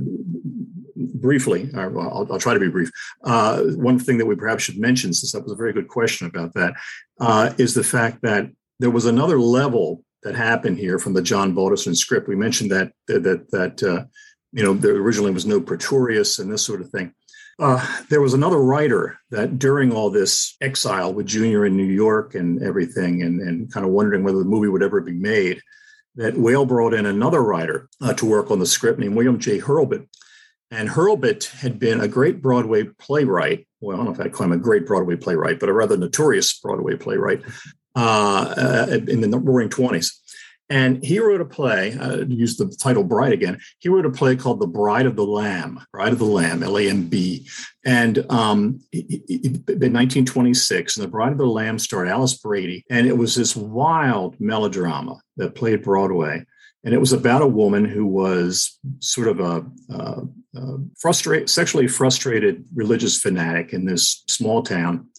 [1.22, 2.92] briefly, I'll, I'll try to be brief.
[3.24, 6.28] Uh, one thing that we perhaps should mention, since that was a very good question
[6.28, 6.74] about that,
[7.20, 8.50] uh, is the fact that
[8.80, 12.28] there was another level that happened here from the John Balderston script.
[12.28, 14.06] We mentioned that that that uh,
[14.52, 17.14] you know there originally was no Pretorius and this sort of thing.
[17.60, 22.36] Uh, there was another writer that during all this exile with Junior in New York
[22.36, 25.60] and everything, and, and kind of wondering whether the movie would ever be made,
[26.16, 29.60] that Whale brought in another writer uh, to work on the script named William J.
[29.60, 30.08] Hurlbut.
[30.70, 33.68] And Hurlbut had been a great Broadway playwright.
[33.80, 35.96] Well, I don't know if I'd call him a great Broadway playwright, but a rather
[35.96, 37.42] notorious Broadway playwright
[37.96, 40.20] uh, uh, in the Roaring Twenties.
[40.70, 43.60] And he wrote a play, uh, use the title Bride again.
[43.80, 46.78] He wrote a play called The Bride of the Lamb, Bride of the Lamb, L
[46.78, 47.48] A M B.
[47.86, 52.84] And um, in 1926, and The Bride of the Lamb starred Alice Brady.
[52.90, 56.44] And it was this wild melodrama that played Broadway.
[56.84, 60.22] And it was about a woman who was sort of a, uh,
[60.58, 65.10] uh, frustrated, sexually frustrated religious fanatic in this small town.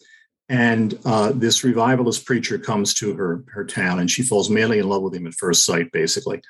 [0.49, 4.89] And uh, this revivalist preacher comes to her her town, and she falls madly in
[4.89, 6.41] love with him at first sight, basically.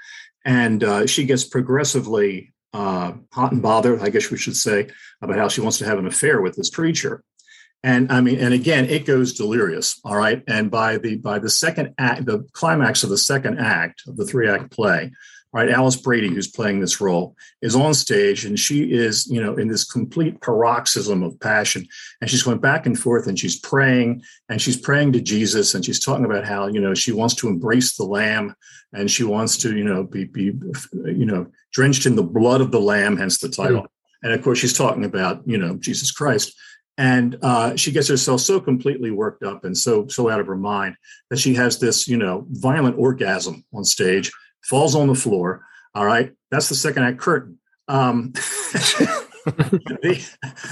[0.44, 4.88] And uh, she gets progressively uh, hot and bothered, I guess we should say,
[5.20, 7.24] about how she wants to have an affair with this preacher.
[7.82, 10.00] And I mean, and again, it goes delirious.
[10.04, 10.42] All right.
[10.48, 14.26] And by the by the second act, the climax of the second act of the
[14.26, 15.12] three act play,
[15.52, 19.56] right, Alice Brady, who's playing this role, is on stage and she is, you know,
[19.56, 21.86] in this complete paroxysm of passion.
[22.20, 25.84] And she's going back and forth and she's praying and she's praying to Jesus and
[25.84, 28.54] she's talking about how, you know, she wants to embrace the lamb
[28.92, 30.52] and she wants to, you know, be, be
[31.04, 33.86] you know, drenched in the blood of the lamb, hence the title.
[34.22, 36.54] And of course, she's talking about, you know, Jesus Christ.
[36.96, 40.56] And uh, she gets herself so completely worked up and so so out of her
[40.56, 40.96] mind
[41.30, 44.32] that she has this, you know, violent orgasm on stage,
[44.68, 45.64] falls on the floor.
[45.94, 47.58] All right, that's the second act curtain.
[47.88, 48.32] Um,
[49.44, 50.24] the,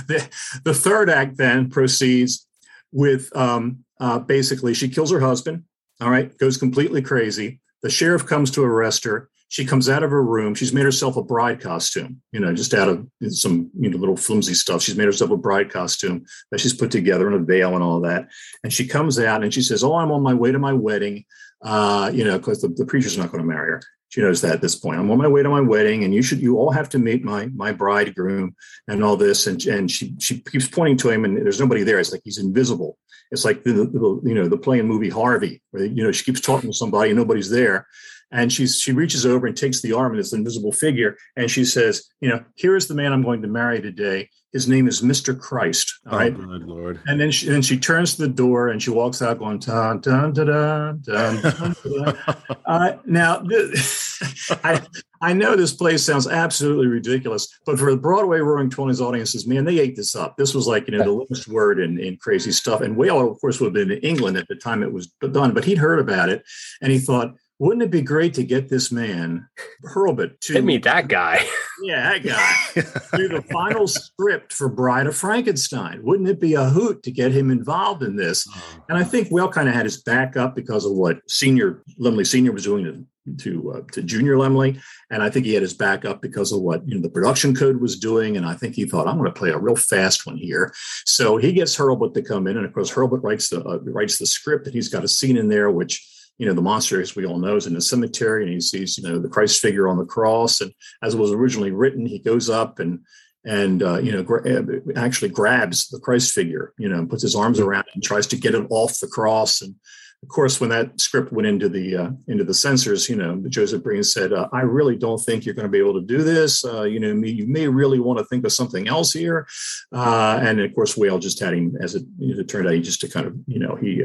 [0.07, 0.29] the
[0.65, 2.47] the third act then proceeds
[2.93, 5.65] with um, uh, basically she kills her husband.
[6.01, 7.61] All right, goes completely crazy.
[7.83, 9.31] The sheriff comes to arrest her.
[9.49, 10.55] She comes out of her room.
[10.55, 14.17] She's made herself a bride costume, you know, just out of some you know little
[14.17, 14.83] flimsy stuff.
[14.83, 18.01] She's made herself a bride costume that she's put together and a veil and all
[18.01, 18.29] that.
[18.63, 21.25] And she comes out and she says, "Oh, I'm on my way to my wedding."
[21.67, 23.83] Uh, you know, because the, the preacher's not going to marry her.
[24.09, 25.01] She knows that at this point.
[25.01, 27.25] I'm on my way to my wedding, and you should you all have to meet
[27.25, 28.55] my my bridegroom
[28.87, 29.49] and all this.
[29.49, 31.99] And and she she keeps pointing to him, and there's nobody there.
[31.99, 32.99] It's like he's invisible.
[33.33, 36.25] It's like the, the you know the play and movie Harvey, where you know she
[36.25, 37.89] keeps talking to somebody and nobody's there.
[38.31, 41.65] And she's she reaches over and takes the arm of this invisible figure, and she
[41.65, 44.29] says, "You know, here is the man I'm going to marry today.
[44.57, 45.39] His name is Mr.
[45.39, 46.01] Christ.
[46.07, 46.35] All oh, right.
[46.35, 47.01] good Lord.
[47.05, 50.01] And then she, and she turns to the door and she walks out going, dun,
[50.01, 52.19] dun, dun, dun, dun, dun, dun.
[52.65, 53.43] uh, now,
[54.65, 54.81] I,
[55.21, 59.67] I know this place sounds absolutely ridiculous, but for the Broadway Roaring Twenties audiences, man,
[59.67, 60.39] they ate this up.
[60.39, 62.81] This was like, you know, the lowest word in, in crazy stuff.
[62.81, 65.53] And Whale, of course, would have been in England at the time it was done,
[65.53, 66.43] but he'd heard about it
[66.81, 69.49] and he thought, wouldn't it be great to get this man
[69.85, 71.47] Hurlbut to Hit me that guy.
[71.83, 73.17] Yeah, that guy.
[73.17, 76.03] do the final script for Bride of Frankenstein.
[76.03, 78.47] Wouldn't it be a hoot to get him involved in this?
[78.49, 78.85] Oh.
[78.89, 82.27] And I think Whale kind of had his back up because of what Senior Laemmle
[82.27, 83.07] Senior was doing to
[83.39, 86.61] to, uh, to Junior Laemmle, and I think he had his back up because of
[86.61, 88.37] what you know the production code was doing.
[88.37, 90.73] And I think he thought, I'm going to play a real fast one here.
[91.05, 94.19] So he gets Hurlbut to come in, and of course Hurlbut writes the uh, writes
[94.19, 96.07] the script, and he's got a scene in there which
[96.39, 98.99] you know, the monster, as we all know, is in the cemetery and he sees,
[98.99, 100.61] you know, the Christ figure on the cross.
[100.61, 100.73] And
[101.03, 103.01] as it was originally written, he goes up and,
[103.45, 107.37] and, uh, you know, gra- actually grabs the Christ figure, you know, and puts his
[107.37, 109.63] arms around it and tries to get it off the cross.
[109.63, 109.77] And
[110.23, 113.83] of course, when that script went into the, uh, into the censors, you know, Joseph
[113.83, 116.65] Breen said, uh, I really don't think you're going to be able to do this.
[116.65, 119.47] Uh, you know, you may really want to think of something else here.
[119.91, 123.01] Uh, and of course, Whale just had him, as it, it turned out, he just
[123.03, 124.03] to kind of, you know, he,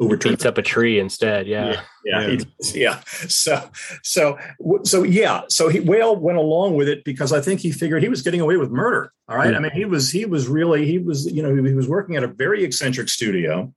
[0.00, 1.46] overturned Beats up a tree instead.
[1.46, 1.82] Yeah.
[2.04, 2.30] yeah, Yeah.
[2.30, 2.38] yeah.
[2.74, 3.00] yeah.
[3.06, 3.70] So,
[4.02, 4.38] so,
[4.82, 5.42] so, yeah.
[5.48, 8.40] So he Whale went along with it because I think he figured he was getting
[8.40, 9.12] away with murder.
[9.28, 9.54] All right.
[9.54, 12.24] I mean, he was, he was really, he was, you know, he was working at
[12.24, 13.72] a very eccentric studio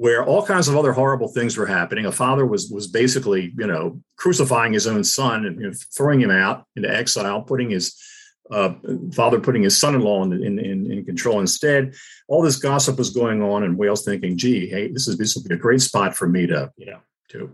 [0.00, 2.06] where all kinds of other horrible things were happening.
[2.06, 6.22] A father was was basically, you know, crucifying his own son and you know, throwing
[6.22, 7.94] him out into exile, putting his
[8.50, 8.74] uh,
[9.12, 11.94] father putting his son-in-law in, in, in, in control instead.
[12.28, 15.44] All this gossip was going on, and Whale's thinking, "Gee, hey, this is this will
[15.44, 16.98] be a great spot for me to, you know,
[17.30, 17.48] to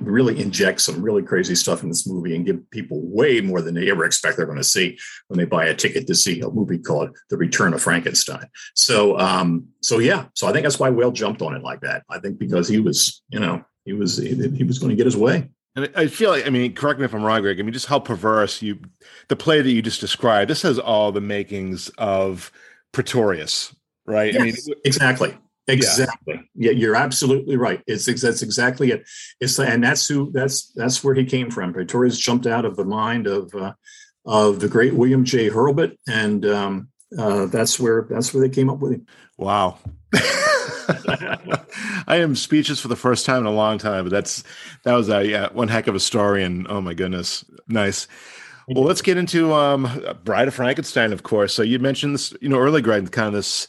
[0.00, 3.74] really inject some really crazy stuff in this movie and give people way more than
[3.74, 6.48] they ever expect they're going to see when they buy a ticket to see a
[6.48, 10.90] movie called The Return of Frankenstein." So, um, so yeah, so I think that's why
[10.90, 12.04] Whale jumped on it like that.
[12.08, 15.06] I think because he was, you know, he was he, he was going to get
[15.06, 15.50] his way.
[15.76, 17.60] And I feel like, I mean, correct me if I'm wrong, Greg.
[17.60, 18.78] I mean, just how perverse you,
[19.28, 22.50] the play that you just described, this has all the makings of
[22.92, 24.34] Pretorius, right?
[24.34, 25.36] I mean, exactly.
[25.68, 26.48] Exactly.
[26.54, 26.70] Yeah.
[26.70, 27.82] you're absolutely right.
[27.86, 29.04] It's that's exactly it.
[29.40, 31.72] It's and that's who that's that's where he came from.
[31.72, 33.72] Pretorius jumped out of the mind of uh,
[34.24, 35.50] of the great William J.
[35.50, 39.06] Hurlbut, and um, uh, that's where that's where they came up with him.
[39.36, 39.78] wow.
[42.06, 44.44] I am speechless for the first time in a long time, but that's
[44.84, 48.08] that was a yeah, one heck of a story, and oh my goodness, nice.
[48.68, 49.88] Well, let's get into um,
[50.24, 51.54] Bride of Frankenstein, of course.
[51.54, 53.68] So you mentioned this, you know, early, Greg, kind of this,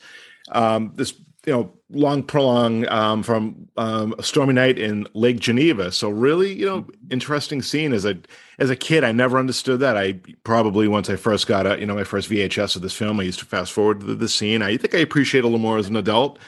[0.51, 1.13] um, this,
[1.45, 5.91] you know, long prolong um, from um, a stormy night in Lake Geneva.
[5.91, 7.93] So really, you know, interesting scene.
[7.93, 8.17] As a
[8.57, 9.97] as a kid, I never understood that.
[9.97, 13.19] I probably once I first got a, you know, my first VHS of this film,
[13.19, 14.63] I used to fast forward the, the scene.
[14.63, 16.39] I think I appreciate it a little more as an adult.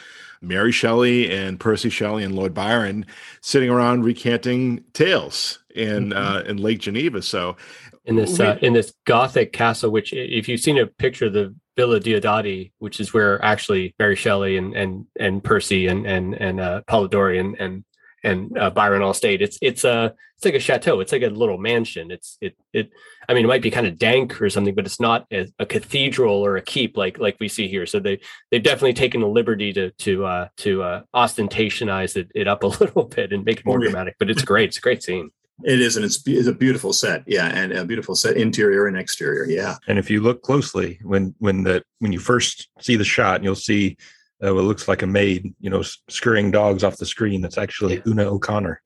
[0.41, 3.05] Mary Shelley and Percy Shelley and Lord Byron
[3.41, 7.21] sitting around recanting tales in uh, in Lake Geneva.
[7.21, 7.57] So
[8.09, 11.55] in this uh, in this gothic castle which if you've seen a picture of the
[11.77, 16.59] villa diodati which is where actually mary shelley and and and percy and and and
[16.59, 17.83] uh polidori and and
[18.23, 21.27] and uh, byron all stayed it's it's a it's like a chateau it's like a
[21.27, 22.89] little mansion it's it it
[23.27, 25.65] i mean it might be kind of dank or something but it's not a, a
[25.65, 28.19] cathedral or a keep like like we see here so they
[28.51, 32.67] they've definitely taken the liberty to to uh to uh ostentationize it, it up a
[32.81, 35.29] little bit and make it more Oh, dramatic but it's great it's a great scene
[35.65, 37.23] It is, and it's, it's a beautiful set.
[37.27, 39.43] Yeah, and a beautiful set, interior and exterior.
[39.43, 43.43] Yeah, And if you look closely, when when the when you first see the shot,
[43.43, 43.97] you'll see
[44.45, 47.41] uh, what looks like a maid, you know, scurrying dogs off the screen.
[47.41, 48.01] That's actually Yeah.
[48.07, 48.81] Una O'Connor.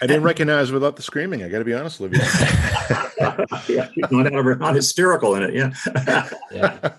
[0.00, 1.42] I didn't recognize without the screaming.
[1.42, 2.14] I got to be honest with
[3.68, 3.76] you.
[3.76, 5.54] yeah, not, not hysterical in it.
[5.54, 6.28] Yeah.
[6.52, 6.92] yeah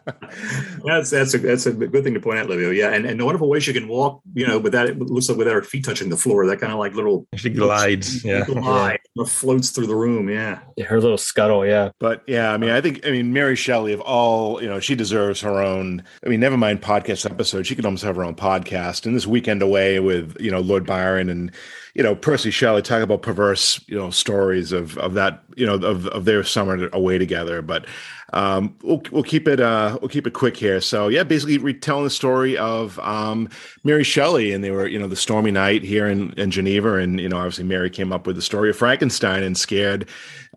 [0.85, 2.69] That's that's a that's a good thing to point out, Livio.
[2.71, 5.37] Yeah, and, and the wonderful way she can walk, you know, without it looks like
[5.37, 6.45] without her feet touching the floor.
[6.47, 8.23] That kind of like little She glides.
[8.23, 8.45] Yeah.
[8.45, 10.29] glide uh, floats through the room.
[10.29, 13.93] Yeah, her little scuttle yeah But yeah, I mean, I think, I mean, Mary Shelley,
[13.93, 16.03] of all, you know, she deserves her own.
[16.25, 17.65] I mean, never mind podcast episode.
[17.65, 19.05] She could almost have her own podcast.
[19.05, 21.51] And this weekend away with, you know, Lord Byron and,
[21.93, 25.75] you know, Percy Shelley talk about perverse, you know, stories of of that, you know,
[25.75, 27.61] of of their summer away together.
[27.61, 27.85] But
[28.33, 30.81] um, we'll we'll keep it uh, we'll keep it quick here.
[30.81, 33.47] So yeah, basically retelling the story of um,
[33.83, 37.19] Mary Shelley, and they were, you know, the stormy night here in in Geneva, and
[37.19, 40.09] you know, obviously Mary came up with the story of Frankenstein and scared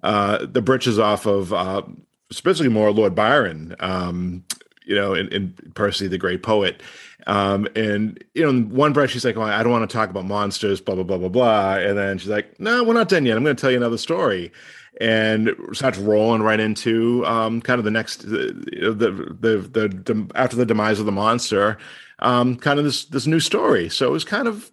[0.02, 1.82] uh, the britches off of uh,
[2.30, 4.42] especially more Lord Byron, um,
[4.86, 6.82] you know, and Percy, the great poet.
[7.26, 10.10] Um, and you know, in one breath she's like, "Well, I don't want to talk
[10.10, 13.26] about monsters," blah blah blah blah blah, and then she's like, "No, we're not done
[13.26, 13.36] yet.
[13.36, 14.52] I'm going to tell you another story."
[14.98, 18.54] And starts rolling right into um, kind of the next the
[18.96, 21.76] the, the the after the demise of the monster,
[22.20, 23.88] um, kind of this this new story.
[23.90, 24.70] So it was kind of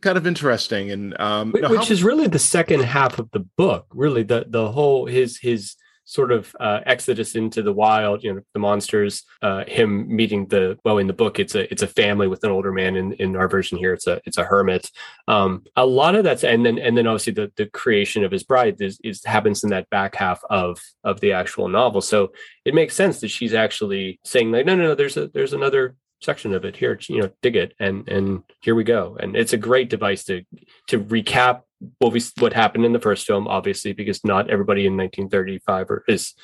[0.00, 3.86] kind of interesting and um, which, how- is really the second half of the book.
[3.92, 5.74] Really, the the whole his his
[6.04, 10.78] sort of uh, exodus into the wild you know the monsters uh, him meeting the
[10.84, 13.36] well in the book it's a it's a family with an older man in, in
[13.36, 14.90] our version here it's a it's a hermit.
[15.28, 18.44] Um, a lot of that's and then and then obviously the the creation of his
[18.44, 22.00] bride is, is happens in that back half of of the actual novel.
[22.00, 22.32] So
[22.64, 25.96] it makes sense that she's actually saying like no no no there's a there's another
[26.22, 29.16] section of it here you know dig it and and here we go.
[29.20, 30.42] And it's a great device to
[30.88, 31.62] to recap
[31.98, 36.04] what we what happened in the first film obviously because not everybody in 1935 or
[36.08, 36.34] is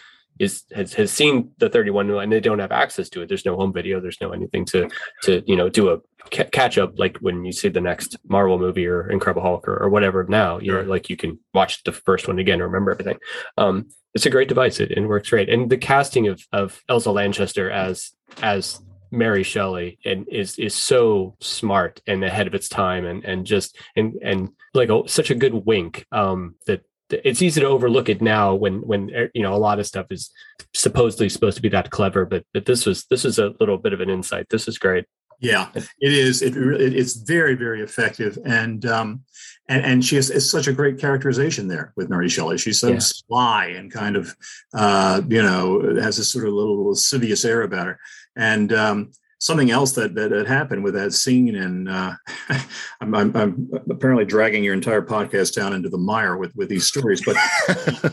[0.40, 3.28] is has, has seen the 31 and they don't have access to it.
[3.28, 4.00] There's no home video.
[4.00, 4.88] There's no anything to
[5.22, 5.98] to you know do a
[6.32, 9.76] ca- catch up like when you see the next marvel movie or incredible hulk or,
[9.76, 13.18] or whatever now you know like you can watch the first one again remember everything.
[13.58, 14.80] Um it's a great device.
[14.80, 15.48] It, it works great.
[15.48, 18.12] And the casting of of elsa lanchester as
[18.42, 18.80] as
[19.10, 23.76] Mary Shelley and is is so smart and ahead of its time and and just
[23.96, 28.22] and and like a, such a good wink um that it's easy to overlook it
[28.22, 30.30] now when when er, you know a lot of stuff is
[30.74, 33.92] supposedly supposed to be that clever but but this was this is a little bit
[33.92, 34.48] of an insight.
[34.48, 35.06] This is great.
[35.40, 36.42] Yeah it is.
[36.42, 38.38] It, it's very very effective.
[38.44, 39.22] And um
[39.70, 42.58] and, and she has such a great characterization there with Mary Shelley.
[42.58, 42.98] She's so yeah.
[42.98, 44.36] sly and kind of,
[44.74, 48.00] uh, you know, has this sort of little lascivious air about her.
[48.34, 52.12] And um, something else that, that happened with that scene, and uh,
[53.00, 56.86] I'm, I'm, I'm, apparently dragging your entire podcast down into the mire with, with these
[56.86, 57.22] stories.
[57.24, 57.36] But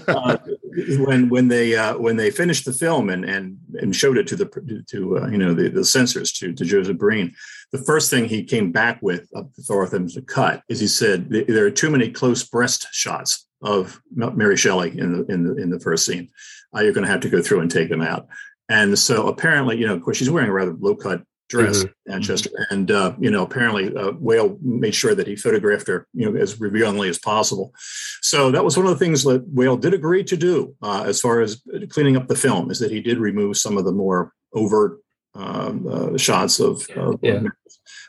[0.07, 0.37] uh,
[0.99, 4.35] when when they uh, when they finished the film and and and showed it to
[4.35, 7.35] the to uh, you know the, the censors to to Joseph Breen,
[7.71, 9.29] the first thing he came back with
[9.65, 14.01] for them to cut is he said there are too many close breast shots of
[14.11, 16.29] Mary Shelley in the in the in the first scene.
[16.75, 18.27] Uh, you're going to have to go through and take them out.
[18.69, 22.11] And so apparently, you know, of course, she's wearing a rather low cut dress, mm-hmm.
[22.11, 26.29] Lanchester, and uh, you know, apparently, uh, Whale made sure that he photographed her, you
[26.29, 27.73] know, as revealingly as possible.
[28.21, 31.21] So that was one of the things that Whale did agree to do, uh, as
[31.21, 34.33] far as cleaning up the film, is that he did remove some of the more
[34.53, 34.99] overt
[35.37, 37.41] um, uh, shots of, of yeah.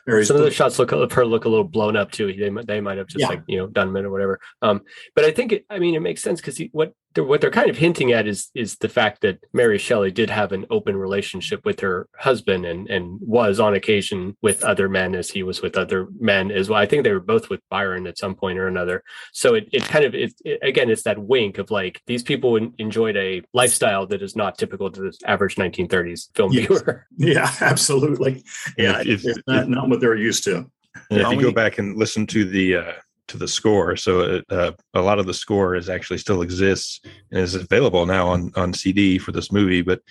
[0.07, 2.33] Mary's some of the shots look of her look a little blown up too.
[2.33, 3.27] They they might have just yeah.
[3.27, 4.39] like you know done it or whatever.
[4.61, 4.81] Um,
[5.15, 7.69] but I think it, I mean it makes sense because what they're, what they're kind
[7.69, 11.65] of hinting at is is the fact that Mary Shelley did have an open relationship
[11.65, 15.77] with her husband and and was on occasion with other men as he was with
[15.77, 16.79] other men as well.
[16.79, 19.03] I think they were both with Byron at some point or another.
[19.33, 22.57] So it, it kind of it, it again it's that wink of like these people
[22.77, 26.67] enjoyed a lifestyle that is not typical to the average 1930s film yes.
[26.67, 27.05] viewer.
[27.17, 28.43] Yeah, absolutely.
[28.77, 30.71] Yeah, if, it's not, not what they're used to.
[31.11, 32.91] if you go back and listen to the uh,
[33.29, 33.95] to the score.
[33.95, 36.99] So uh, a lot of the score is actually still exists
[37.31, 39.81] and is available now on on CD for this movie.
[39.81, 40.01] But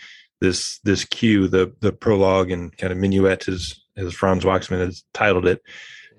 [0.41, 5.05] this this cue, the the prologue and kind of minuet, as as Franz Waxman has
[5.13, 5.61] titled it,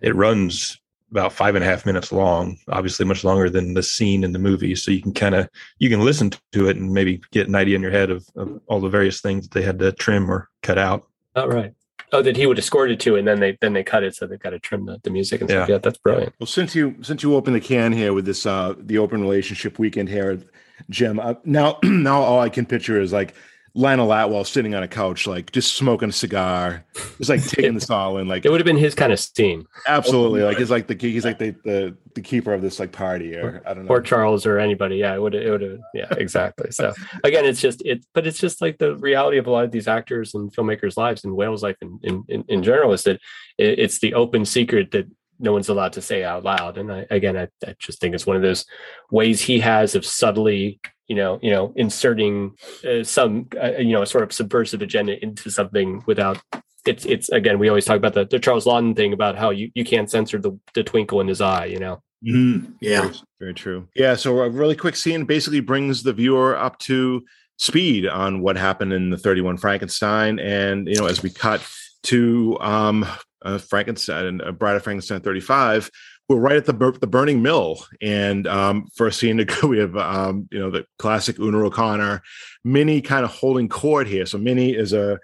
[0.02, 0.80] it runs
[1.12, 2.58] about five and a half minutes long.
[2.68, 4.76] Obviously, much longer than the scene in the movie.
[4.76, 7.76] So you can kind of you can listen to it and maybe get an idea
[7.76, 10.50] in your head of, of all the various things that they had to trim or
[10.62, 11.08] cut out.
[11.36, 11.74] Oh, right.
[12.12, 14.16] Oh, that he would have scored it to, and then they then they cut it,
[14.16, 15.57] so they've got to trim the, the music and yeah.
[15.57, 15.70] stuff.
[15.70, 16.34] Yeah, that's brilliant.
[16.39, 19.78] Well, since you since you opened the can here with this uh the open relationship
[19.78, 20.41] weekend here,
[20.89, 21.20] Jim.
[21.20, 23.36] Uh, now now all I can picture is like
[23.80, 26.84] Lionel Atwill sitting on a couch, like just smoking a cigar,
[27.17, 28.27] just like taking this all in.
[28.27, 29.65] Like it would have been his kind of scene.
[29.88, 33.38] Absolutely, like he's like the he's like the the, the keeper of this like party,
[33.38, 34.97] or I don't know, or Charles or anybody.
[34.97, 35.80] Yeah, it would it would have.
[35.93, 36.71] Yeah, exactly.
[36.71, 39.71] So again, it's just it, but it's just like the reality of a lot of
[39.71, 43.21] these actors and filmmakers' lives and Whale's life in in, in, in general is that
[43.57, 45.07] it, it's the open secret that
[45.39, 46.77] no one's allowed to say out loud.
[46.77, 48.65] And I, again, I, I, just think it's one of those
[49.09, 52.55] ways he has of subtly you know, you know, inserting
[52.88, 56.41] uh, some, uh, you know, a sort of subversive agenda into something without.
[56.86, 59.70] It's it's again, we always talk about the, the Charles Laughton thing about how you,
[59.76, 62.01] you can't censor the, the twinkle in his eye, you know.
[62.26, 63.88] Mm, yeah, very, very true.
[63.95, 67.24] Yeah, so a really quick scene basically brings the viewer up to
[67.57, 71.66] speed on what happened in the 31 Frankenstein, and you know, as we cut
[72.03, 73.05] to um,
[73.41, 75.89] uh, Frankenstein, uh, Bride of Frankenstein 35,
[76.30, 79.97] we're right at the the burning mill, and um, a scene to go, we have
[79.97, 82.21] um, you know the classic Una O'Connor,
[82.63, 84.25] Minnie kind of holding court here.
[84.25, 85.19] So Minnie is a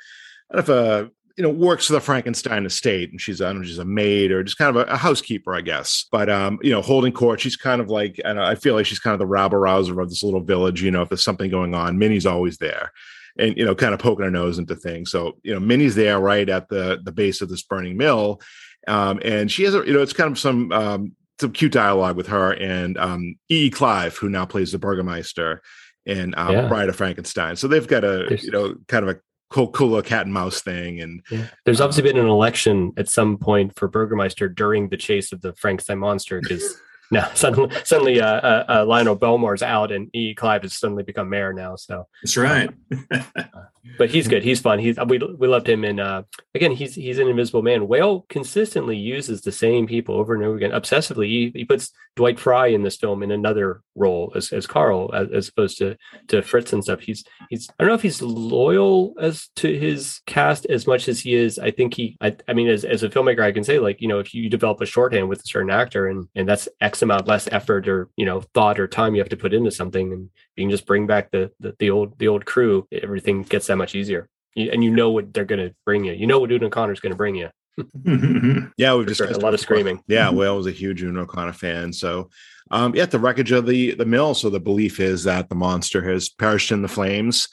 [0.52, 3.68] kind of a you know works for the Frankenstein estate, and she's I don't know
[3.68, 6.08] she's a maid or just kind of a, a housekeeper, I guess.
[6.12, 9.00] But um, you know, holding court, she's kind of like I, I feel like she's
[9.00, 10.82] kind of the rabble rouser of this little village.
[10.82, 12.92] You know, if there's something going on, Minnie's always there
[13.38, 16.20] and you know kind of poking her nose into things so you know minnie's there
[16.20, 18.40] right at the the base of this burning mill
[18.88, 22.16] um, and she has a you know it's kind of some um, some cute dialogue
[22.16, 23.70] with her and um, E.
[23.70, 25.62] Clive, who now plays the Burgermeister
[26.06, 26.68] in um, yeah.
[26.68, 27.56] Bride of Frankenstein.
[27.56, 29.20] So they've got a There's, you know kind of a
[29.50, 31.02] cool, cool little cat and mouse thing.
[31.02, 31.48] And yeah.
[31.66, 35.54] there's obviously been an election at some point for Burgermeister during the chase of the
[35.54, 36.82] Frankenstein monster because
[37.12, 40.34] now suddenly suddenly uh, uh, uh, Lionel Belmore's out and E.
[40.34, 41.76] Clive has suddenly become mayor now.
[41.76, 42.70] So that's right.
[43.98, 44.44] but he's good.
[44.44, 44.80] He's fun.
[44.80, 45.84] He's we we loved him.
[45.84, 46.24] And uh,
[46.54, 47.88] again, he's he's an Invisible Man.
[47.88, 51.28] Whale consistently uses the same people over and over again, obsessively.
[51.28, 55.30] He, he puts Dwight Frye in this film in another role as, as Carl, as,
[55.32, 57.02] as opposed to to Fritz and stuff.
[57.02, 61.20] He's he's I don't know if he's loyal as to his cast as much as
[61.20, 61.60] he is.
[61.60, 62.18] I think he.
[62.22, 64.50] I, I mean, as as a filmmaker, I can say like you know if you
[64.50, 68.10] develop a shorthand with a certain actor and and that's X amount less effort or
[68.18, 70.86] you know thought or time you have to put into something, and you can just
[70.86, 72.88] bring back the the, the old the old crew.
[72.92, 76.14] Everything gets that much easier, and you know what they're going to bring you.
[76.14, 77.50] You know what Una O'Connor's going to bring you.
[78.78, 80.02] yeah, we've just a lot of screaming.
[80.08, 82.30] Yeah, Whale was a huge Una O'Connor fan, so
[82.72, 84.34] um, yeah, the wreckage of the the mill.
[84.34, 87.48] So the belief is that the monster has perished in the flames,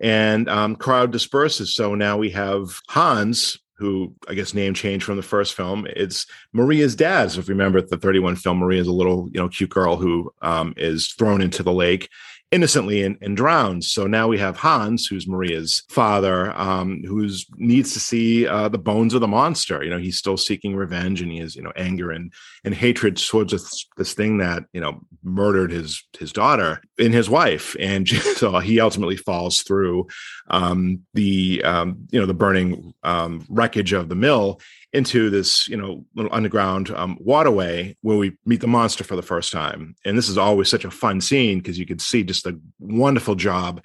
[0.00, 1.74] and um, crowd disperses.
[1.74, 5.86] So now we have Hans, who I guess name change from the first film.
[5.90, 7.32] It's Maria's dad.
[7.32, 9.96] So if you remember the 31 film, Maria is a little, you know, cute girl
[9.96, 12.08] who um, is thrown into the lake
[12.52, 13.90] innocently and, and drowns.
[13.90, 18.78] So now we have Hans, who's Maria's father, um, who needs to see uh, the
[18.78, 19.82] bones of the monster.
[19.82, 22.32] You know, he's still seeking revenge, and he has you know anger and
[22.64, 27.28] and hatred towards this, this thing that you know murdered his his daughter and his
[27.28, 30.06] wife, and so he ultimately falls through
[30.48, 34.60] um, the um, you know the burning um, wreckage of the mill
[34.96, 39.22] into this you know little underground um, waterway where we meet the monster for the
[39.22, 42.44] first time and this is always such a fun scene because you can see just
[42.44, 43.84] the wonderful job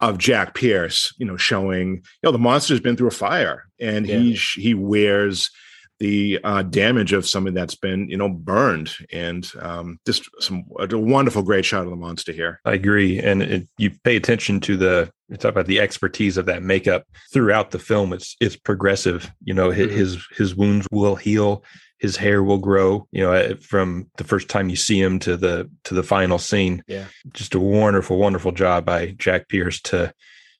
[0.00, 4.06] of Jack Pierce you know showing you know the monster's been through a fire and
[4.06, 4.18] yeah.
[4.18, 5.50] he he wears
[5.98, 10.98] the uh, damage of something that's been you know burned and um, just some a
[10.98, 12.60] wonderful great shot of the monster here.
[12.64, 16.46] I agree and it, you pay attention to the you talk about the expertise of
[16.46, 18.12] that makeup throughout the film.
[18.12, 19.96] It's it's progressive you know his mm-hmm.
[19.96, 21.64] his, his wounds will heal
[21.98, 25.70] his hair will grow you know from the first time you see him to the
[25.84, 26.82] to the final scene.
[26.86, 27.06] Yeah.
[27.32, 30.12] Just a wonderful wonderful job by jack pierce to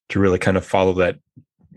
[0.09, 1.19] to really kind of follow that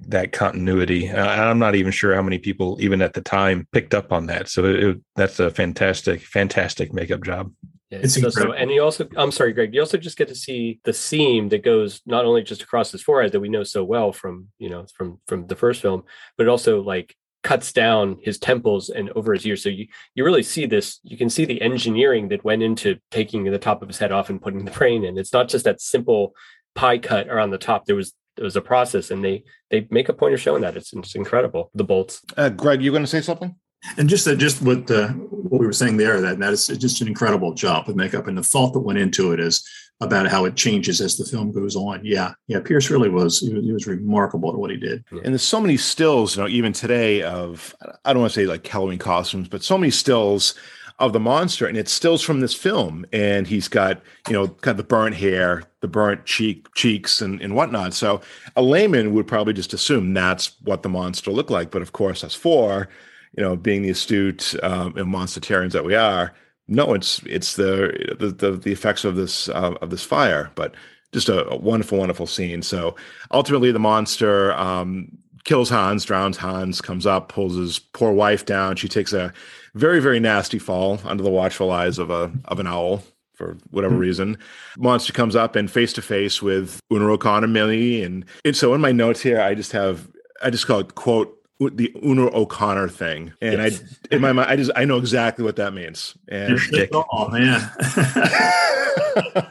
[0.10, 1.10] that continuity.
[1.10, 4.28] Uh, I'm not even sure how many people, even at the time, picked up on
[4.28, 4.50] that.
[4.50, 7.52] So it, it, that's a fantastic, fantastic makeup job.
[7.90, 10.36] Yeah, it's so, so, and you also, I'm sorry, Greg, you also just get to
[10.36, 13.84] see the seam that goes not only just across his forehead that we know so
[13.84, 16.04] well from, you know, from from the first film,
[16.38, 19.64] but it also like cuts down his temples and over his ears.
[19.64, 21.00] So you you really see this.
[21.04, 24.30] You can see the engineering that went into taking the top of his head off
[24.30, 25.18] and putting the brain in.
[25.18, 26.36] It's not just that simple
[26.76, 27.86] pie cut around the top.
[27.86, 30.78] There was it was a process, and they they make a point of showing that.
[30.78, 31.70] It's it's incredible.
[31.76, 32.22] The bolts.
[32.38, 33.56] Uh, Greg, you going to say something?
[33.98, 37.02] And just uh, just what uh, what we were saying there, that that is just
[37.02, 39.68] an incredible job with makeup, and the thought that went into it is
[40.02, 42.00] about how it changes as the film goes on.
[42.04, 45.04] Yeah, yeah, Pierce really was he was, he was remarkable at what he did.
[45.12, 47.76] And there's so many stills, you know, even today of
[48.06, 50.56] I don't want to say like Halloween costumes, but so many stills
[51.00, 53.06] of the monster, and it's stills from this film.
[53.12, 57.42] And he's got, you know, kind of the burnt hair, the burnt cheek cheeks, and,
[57.42, 57.94] and whatnot.
[57.94, 58.22] So
[58.56, 61.72] a layman would probably just assume that's what the monster looked like.
[61.72, 62.90] But of course, us four,
[63.36, 66.34] you know, being the astute um, that we are,
[66.70, 70.52] no, it's it's the the the, the effects of this uh, of this fire.
[70.56, 70.76] But
[71.12, 72.62] just a, a, wonderful, wonderful scene.
[72.62, 72.96] So
[73.32, 78.76] ultimately, the monster um, kills Hans, drowns Hans, comes up, pulls his poor wife down.
[78.76, 79.34] She takes a
[79.74, 83.04] very very nasty fall under the watchful eyes of a of an owl
[83.40, 84.02] for whatever mm-hmm.
[84.02, 84.38] reason.
[84.78, 88.82] Monster comes up and face to face with Una O'Connor, Millie, and, and so in
[88.82, 90.10] my notes here, I just have
[90.44, 93.82] I just call it quote the Una O'Connor thing, and yes.
[94.12, 96.16] I in my mind I just I know exactly what that means.
[96.28, 96.60] And
[96.94, 97.72] oh man.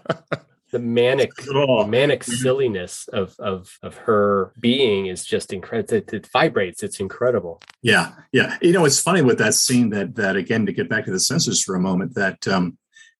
[0.70, 1.30] the manic
[1.86, 7.62] manic silliness of of of her being is just incredible it, it, vibrates it's incredible
[7.80, 11.06] yeah yeah you know it's funny with that scene that that again to get back
[11.06, 12.76] to the censors for a moment that um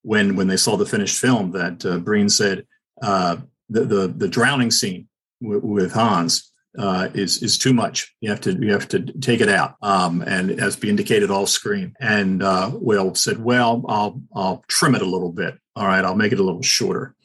[0.09, 2.67] when when they saw the finished film that uh, breen said
[3.03, 3.37] uh
[3.69, 5.07] the the, the drowning scene
[5.43, 6.49] w- with hans
[6.79, 8.15] uh, is is too much.
[8.21, 11.49] You have to you have to take it out, um, and to be indicated off
[11.49, 11.95] screen.
[11.99, 15.59] And uh, Whale said, "Well, I'll I'll trim it a little bit.
[15.75, 17.17] All right, I'll make it a little shorter."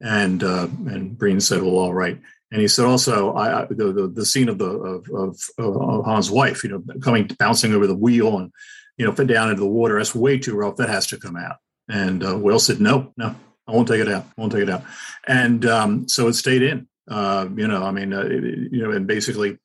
[0.00, 2.18] And uh, and Breen said, "Well, all right."
[2.52, 6.04] And he said also, I, I the, the, the scene of the of, of, of
[6.04, 8.52] Hans' wife, you know, coming bouncing over the wheel and
[8.98, 9.98] you know, fit down into the water.
[9.98, 10.76] That's way too rough.
[10.76, 11.56] That has to come out.
[11.88, 13.34] And uh, Whale said, no, no,
[13.66, 14.24] I won't take it out.
[14.36, 14.82] I won't take it out.
[15.26, 16.88] And um, so it stayed in.
[17.10, 19.58] Uh, you know, I mean, uh, it, you know, and basically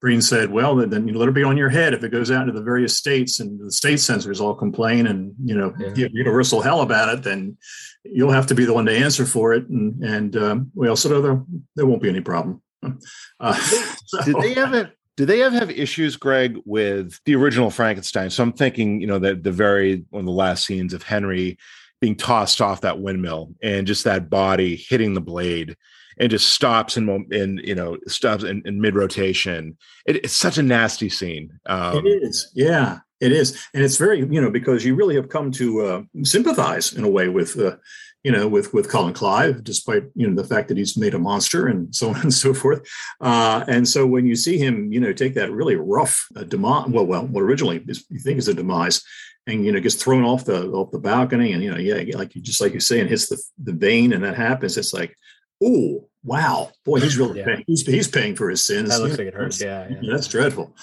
[0.00, 1.92] Breen said, well, then, then you let it be on your head.
[1.94, 5.34] If it goes out into the various states and the state censors all complain and,
[5.44, 5.90] you know, yeah.
[5.90, 7.56] give universal hell about it, then
[8.04, 9.68] you'll have to be the one to answer for it.
[9.68, 11.44] And, and um, well, so there,
[11.76, 12.62] there won't be any problem.
[13.38, 13.54] Uh,
[14.04, 18.30] so, Did they ever, do they have, have issues, Greg, with the original Frankenstein?
[18.30, 21.58] So I'm thinking, you know, that the very one of the last scenes of Henry
[22.00, 25.76] being tossed off that windmill and just that body hitting the blade
[26.18, 29.76] and just stops in you know stops in, in mid rotation.
[30.06, 31.50] It, it's such a nasty scene.
[31.66, 35.28] Um, it is, yeah, it is, and it's very you know because you really have
[35.28, 37.58] come to uh, sympathize in a way with.
[37.58, 37.76] Uh,
[38.22, 41.18] you know, with with Colin Clive, despite you know the fact that he's made a
[41.18, 42.86] monster and so on and so forth.
[43.20, 46.88] Uh, and so when you see him, you know, take that really rough uh, demise,
[46.88, 49.02] well, well, what originally is, you think is a demise,
[49.46, 52.34] and you know gets thrown off the off the balcony, and you know, yeah, like
[52.34, 54.76] you just like you say, and hits the the vane, and that happens.
[54.76, 55.16] It's like,
[55.62, 57.46] oh wow, boy, he's really yeah.
[57.46, 57.64] paying.
[57.66, 58.90] He's, he's paying for his sins.
[58.90, 59.60] That looks like it hurts.
[59.60, 60.12] Yeah, yeah.
[60.12, 60.76] that's dreadful.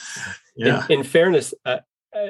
[0.55, 0.85] Yeah.
[0.89, 1.77] In, in fairness, uh,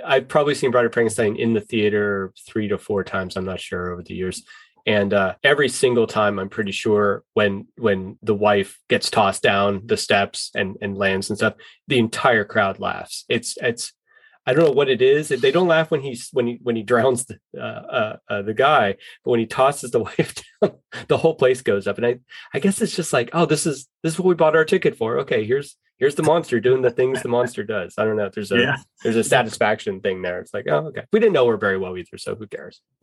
[0.06, 3.38] I've probably seen Bride of Frankenstein in the theater three to four times.
[3.38, 4.44] I'm not sure over the years.
[4.88, 9.82] And uh, every single time, I'm pretty sure when when the wife gets tossed down
[9.86, 11.56] the steps and and lands and stuff,
[11.90, 13.26] the entire crowd laughs.
[13.28, 13.92] It's it's
[14.46, 15.28] I don't know what it is.
[15.28, 18.54] They don't laugh when he's when he when he drowns the uh, uh, uh, the
[18.54, 20.78] guy, but when he tosses the wife down,
[21.08, 21.98] the whole place goes up.
[21.98, 22.20] And I
[22.54, 24.98] I guess it's just like, oh, this is this is what we bought our ticket
[24.98, 25.20] for.
[25.20, 27.96] Okay, here's here's the monster doing the things the monster does.
[27.98, 28.78] I don't know if there's a yeah.
[29.04, 30.40] there's a satisfaction thing there.
[30.40, 31.04] It's like, oh, okay.
[31.12, 32.82] We didn't know her very well either, so who cares?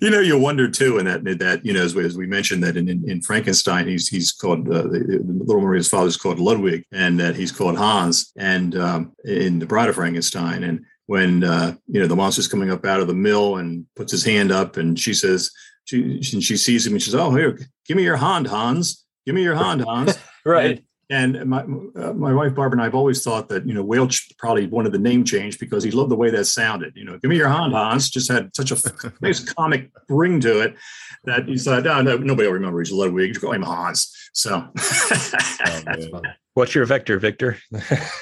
[0.00, 2.62] you know, you wonder too, and that that you know, as we, as we mentioned
[2.64, 6.16] that in, in, in Frankenstein, he's he's called uh, the, the, little Maria's father is
[6.16, 10.84] called Ludwig, and that he's called Hans, and um, in the Bride of Frankenstein, and
[11.08, 14.24] when uh, you know the monster's coming up out of the mill and puts his
[14.24, 15.50] hand up, and she says
[15.86, 19.06] she she sees him and she says, "Oh, here, give me your hand, Hans.
[19.24, 20.84] Give me your hand, Hans." right.
[21.10, 24.36] And my uh, my wife Barbara and I have always thought that you know Welch
[24.36, 26.92] probably wanted the name change because he loved the way that sounded.
[26.94, 28.10] You know, give me your hand, Hans.
[28.10, 30.76] Just had such a nice comic ring to it
[31.24, 33.30] that he said, oh, no, nobody will remember he's Ludwig.
[33.30, 34.14] Just call him Hans.
[34.32, 36.22] So, oh,
[36.54, 37.58] what's your vector, Victor?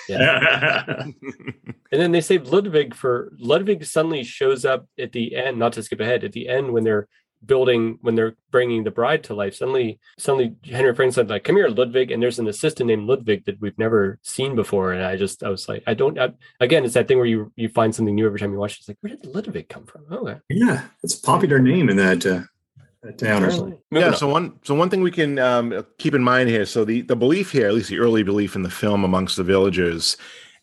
[0.08, 0.84] yeah.
[1.02, 1.14] and
[1.90, 5.58] then they save Ludwig for Ludwig suddenly shows up at the end.
[5.58, 7.08] Not to skip ahead, at the end when they're
[7.44, 11.68] building when they're bringing the bride to life suddenly suddenly henry frankenstein like come here
[11.68, 15.42] ludwig and there's an assistant named ludwig that we've never seen before and i just
[15.42, 16.30] i was like i don't I,
[16.60, 18.78] again it's that thing where you you find something new every time you watch it
[18.80, 20.40] it's like where did ludwig come from oh okay.
[20.48, 22.40] yeah it's a popular name in that uh
[23.12, 23.78] town or something.
[23.90, 24.12] Yeah.
[24.12, 26.66] So one, so one thing we can um, keep in mind here.
[26.66, 29.44] So the the belief here, at least the early belief in the film amongst the
[29.44, 30.16] villagers,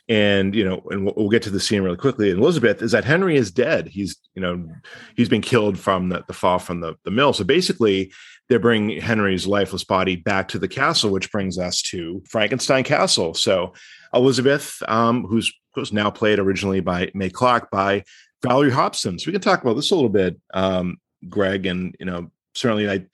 [0.09, 2.91] and you know and we'll, we'll, get to the scene really quickly and elizabeth is
[2.91, 4.67] that henry is dead he's you know
[5.15, 8.11] he's been killed from the, the fall from the, the mill so basically
[8.49, 13.33] they bring henry's lifeless body back to the castle which brings us to frankenstein castle
[13.33, 13.73] so
[14.13, 18.03] elizabeth um, who's was now played originally by Mae Clarke by
[18.41, 20.97] valerie hobson so we can talk about this a little bit um,
[21.29, 23.05] greg and you know certainly i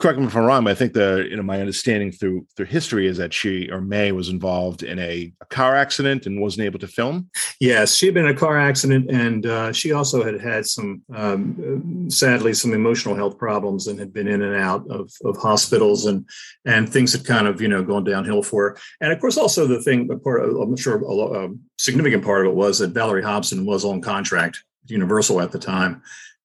[0.00, 2.66] correct me if I'm wrong, but I think the you know my understanding through through
[2.66, 6.66] history is that she or Mae was involved in a, a car accident and wasn't
[6.66, 7.30] able to film.
[7.60, 11.02] Yes, she had been in a car accident, and uh, she also had had some
[11.14, 16.06] um, sadly some emotional health problems and had been in and out of, of hospitals
[16.06, 16.28] and
[16.66, 18.78] and things had kind of you know gone downhill for her.
[19.00, 22.56] And of course, also the thing, part I'm sure a, a significant part of it
[22.56, 26.02] was that Valerie Hobson was on contract Universal at the time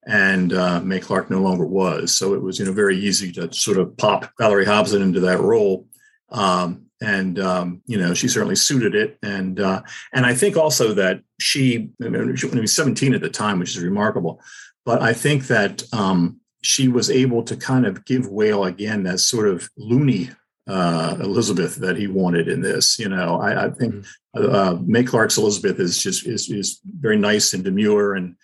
[0.10, 2.18] and uh, Mae Clarke no longer was.
[2.18, 5.40] So it was, you know, very easy to sort of pop Valerie Hobson into that
[5.40, 5.86] role.
[6.32, 9.20] Um, and um, you know, she certainly suited it.
[9.22, 13.30] And uh, and I think also that she, I mean, she was 17 at the
[13.30, 14.42] time, which is remarkable.
[14.84, 19.20] But I think that um, she was able to kind of give Whale again that
[19.20, 20.32] sort of loony
[20.68, 22.98] uh, Elizabeth that he wanted in this.
[22.98, 24.56] You know, I, I think mm-hmm.
[24.56, 28.36] uh, Mae Clarke's Elizabeth is just is is very nice and demure and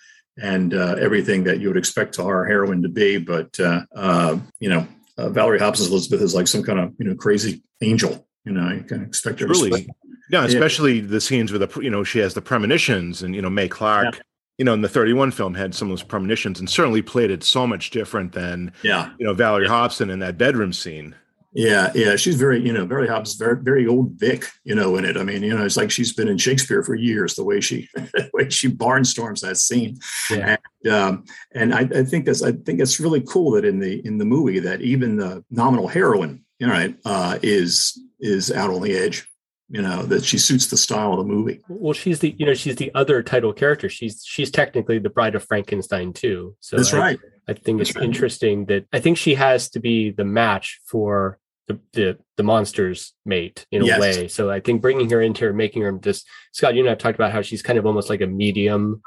[0.42, 3.18] and uh, everything that you would expect our heroine to be.
[3.18, 7.06] But uh, uh, you know, uh, Valerie Hobson's Elizabeth is like some kind of you
[7.06, 8.28] know crazy angel.
[8.44, 9.48] You know, you can expect her.
[9.48, 9.88] Really,
[10.30, 11.08] yeah, especially yeah.
[11.08, 14.16] the scenes where the you know she has the premonitions, and you know Mae Clarke.
[14.16, 14.22] Yeah.
[14.58, 17.44] You know, in the 31 film had some of those premonitions and certainly played it
[17.44, 21.14] so much different than, yeah, you know, Valerie Hobson in that bedroom scene.
[21.56, 25.06] Yeah, yeah, she's very, you know, very Hobbs, very, very old Vic, you know, in
[25.06, 25.16] it.
[25.16, 27.36] I mean, you know, it's like she's been in Shakespeare for years.
[27.36, 29.98] The way she, the way she barnstorms that scene,
[30.30, 30.58] yeah.
[30.84, 34.06] and um, and I, I, think that's, I think it's really cool that in the
[34.06, 38.82] in the movie that even the nominal heroine, you know, uh, is is out on
[38.82, 39.26] the edge.
[39.70, 41.62] You know that she suits the style of the movie.
[41.70, 43.88] Well, she's the, you know, she's the other title character.
[43.88, 46.56] She's she's technically the Bride of Frankenstein too.
[46.60, 47.20] So that's I, right.
[47.48, 48.06] I think that's it's right.
[48.06, 53.14] interesting that I think she has to be the match for the the, the monster's
[53.26, 54.28] mate in a way.
[54.28, 57.00] So I think bringing her into her, making her just Scott, you and I have
[57.00, 59.02] talked about how she's kind of almost like a medium,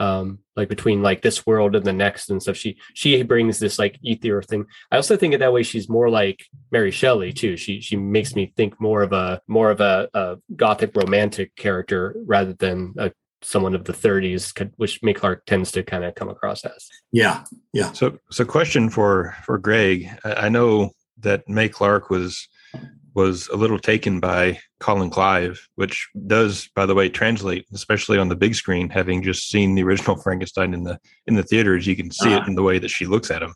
[0.00, 2.56] um, like between like this world and the next and stuff.
[2.56, 4.66] She she brings this like ethereal thing.
[4.90, 7.56] I also think of that way she's more like Mary Shelley too.
[7.56, 12.16] She she makes me think more of a more of a, a gothic romantic character
[12.26, 13.12] rather than a
[13.42, 17.44] someone of the 30s which Mae Clarke tends to kind of come across as yeah
[17.72, 22.48] yeah so so question for for greg i know that Mae Clarke was
[23.16, 28.28] was a little taken by Colin Clive, which does, by the way, translate, especially on
[28.28, 28.90] the big screen.
[28.90, 32.42] Having just seen the original Frankenstein in the in the theaters, you can see uh-huh.
[32.42, 33.54] it in the way that she looks at him.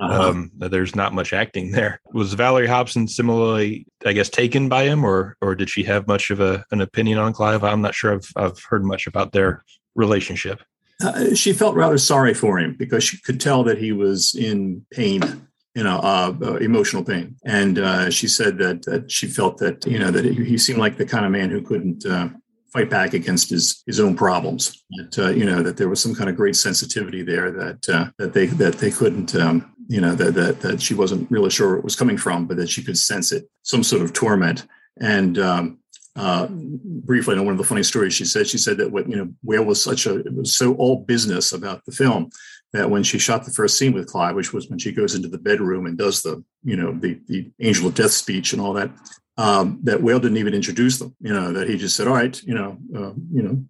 [0.00, 0.30] Uh-huh.
[0.30, 2.00] Um, there's not much acting there.
[2.14, 6.30] Was Valerie Hobson similarly, I guess, taken by him, or or did she have much
[6.30, 7.64] of a, an opinion on Clive?
[7.64, 8.14] I'm not sure.
[8.14, 9.62] I've I've heard much about their
[9.94, 10.62] relationship.
[11.04, 14.86] Uh, she felt rather sorry for him because she could tell that he was in
[14.90, 17.36] pain you know, uh, uh, emotional pain.
[17.44, 20.96] And uh, she said that that she felt that you know that he seemed like
[20.96, 22.28] the kind of man who couldn't uh,
[22.72, 24.84] fight back against his his own problems.
[24.90, 28.10] That uh, you know that there was some kind of great sensitivity there that uh,
[28.18, 29.34] that they that they couldn't.
[29.34, 32.46] Um, you know that, that that she wasn't really sure where it was coming from,
[32.46, 34.66] but that she could sense it, some sort of torment.
[35.00, 35.78] And um,
[36.14, 38.46] uh, briefly, know one of the funny stories she said.
[38.46, 41.52] She said that what you know, Whale was such a it was so all business
[41.52, 42.30] about the film
[42.72, 45.28] that when she shot the first scene with Clive, which was when she goes into
[45.28, 48.72] the bedroom and does the, you know, the the angel of death speech and all
[48.72, 48.90] that,
[49.36, 51.14] um, that Whale didn't even introduce them.
[51.20, 53.64] You know, that he just said, "All right, you know, uh, you know,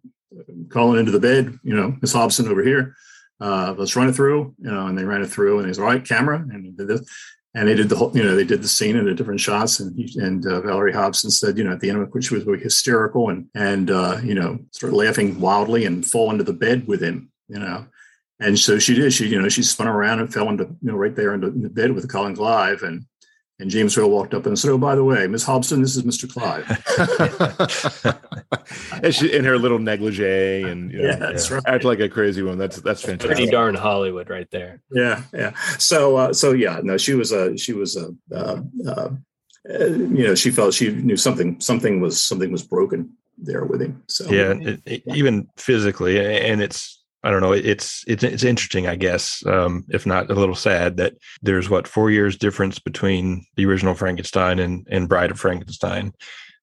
[0.70, 2.94] Colin into the bed, you know, Miss Hobson over here,
[3.40, 5.86] uh, let's run it through." You know, and they ran it through, and he's all
[5.86, 7.08] right, camera, and he did this.
[7.54, 9.78] And they did the whole, you know, they did the scene in the different shots,
[9.78, 12.34] and he, and uh, Valerie Hobson said, you know, at the end of it, she
[12.34, 16.54] was very hysterical and and uh, you know, started laughing wildly and fall into the
[16.54, 17.86] bed with him, you know,
[18.42, 19.12] and so she did.
[19.12, 21.62] She, you know, she spun around and fell into, you know, right there into, in
[21.62, 22.82] the bed with Colin Clive.
[22.82, 23.06] And
[23.58, 26.02] and James Whale walked up and said, "Oh, by the way, Miss Hobson, this is
[26.02, 26.28] Mr.
[26.28, 26.66] Clive."
[29.04, 31.62] and she, in her little negligee, and you know, yeah, that's right.
[31.66, 32.58] Act like a crazy one.
[32.58, 33.36] That's that's fantastic.
[33.36, 34.82] Pretty darn Hollywood, right there.
[34.90, 35.52] Yeah, yeah.
[35.78, 39.10] So, uh, so yeah, no, she was a she was a uh, uh,
[39.68, 44.02] you know she felt she knew something something was something was broken there with him.
[44.08, 47.52] So yeah, it, it, even physically, and it's I don't know.
[47.52, 51.86] It's it's it's interesting, I guess, um, if not a little sad that there's what
[51.86, 56.12] four years difference between the original Frankenstein and and Bride of Frankenstein,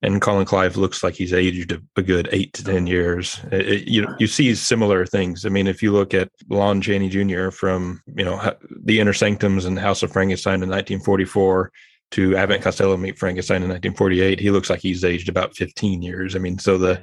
[0.01, 3.39] and Colin Clive looks like he's aged a, a good eight to ten years.
[3.53, 5.45] It, you you see similar things.
[5.45, 7.51] I mean, if you look at Lon Chaney Jr.
[7.51, 8.53] from you know
[8.84, 11.72] the Inner Sanctums and House of Frankenstein in 1944
[12.12, 16.36] to Abbott Costello Meet Frankenstein in 1948, he looks like he's aged about 15 years.
[16.36, 17.01] I mean, so the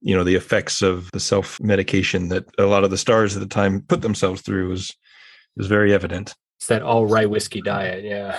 [0.00, 3.40] you know the effects of the self medication that a lot of the stars at
[3.40, 4.94] the time put themselves through was
[5.56, 6.34] was very evident.
[6.58, 8.38] It's that all rye whiskey diet, yeah.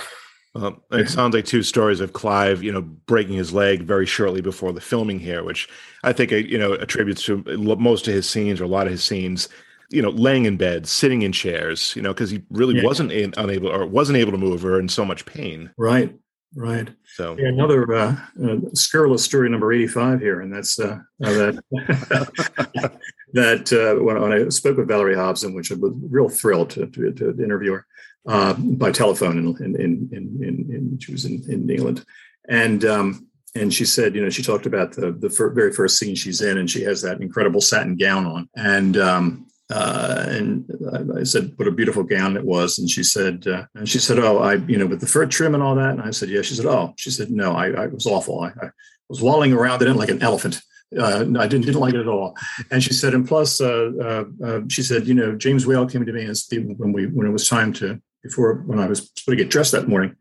[0.54, 4.42] Well, it sounds like two stories of Clive, you know, breaking his leg very shortly
[4.42, 5.66] before the filming here, which
[6.04, 7.42] I think, uh, you know, attributes to
[7.78, 9.48] most of his scenes or a lot of his scenes,
[9.90, 12.84] you know, laying in bed, sitting in chairs, you know, because he really yeah.
[12.84, 15.70] wasn't in, unable or wasn't able to move or in so much pain.
[15.78, 16.14] Right.
[16.54, 16.88] Right.
[17.14, 17.36] So.
[17.38, 21.62] Yeah, another uh, uh, scurrilous story number eighty-five here, and that's uh, that
[23.32, 26.86] that uh, when, when, I spoke with Valerie Hobson, which I was real thrilled to,
[26.86, 27.86] to, to interview her
[28.28, 32.04] uh, by telephone, in in in, in, in she was in, in England,
[32.48, 35.98] and um, and she said, you know, she talked about the the fir- very first
[35.98, 40.70] scene she's in, and she has that incredible satin gown on, and um, uh, and
[41.16, 44.18] I said, "What a beautiful gown it was." And she said, uh, "And she said,
[44.18, 46.42] oh, I, you know, with the fur trim and all that." And I said, "Yeah."
[46.42, 48.40] She said, "Oh," she said, "No, I, I was awful.
[48.40, 48.70] I, I,
[49.08, 50.60] was walling around in it like an elephant.
[50.96, 52.36] Uh, I didn't didn't like it at all."
[52.70, 56.04] And she said, "And plus, uh, uh, uh, she said, you know, James Whale came
[56.04, 59.26] to me and when we when it was time to before when I was supposed
[59.26, 60.16] to get dressed that morning."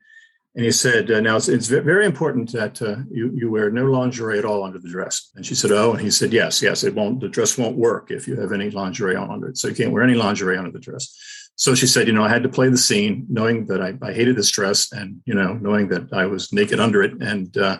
[0.53, 3.85] And he said, uh, now it's, it's, very important that uh, you, you wear no
[3.85, 5.31] lingerie at all under the dress.
[5.35, 8.11] And she said, oh, and he said, yes, yes, it won't, the dress won't work
[8.11, 9.57] if you have any lingerie on under it.
[9.57, 11.15] So you can't wear any lingerie under the dress.
[11.55, 14.11] So she said, you know, I had to play the scene knowing that I, I
[14.11, 17.13] hated this dress and, you know, knowing that I was naked under it.
[17.21, 17.77] And, uh,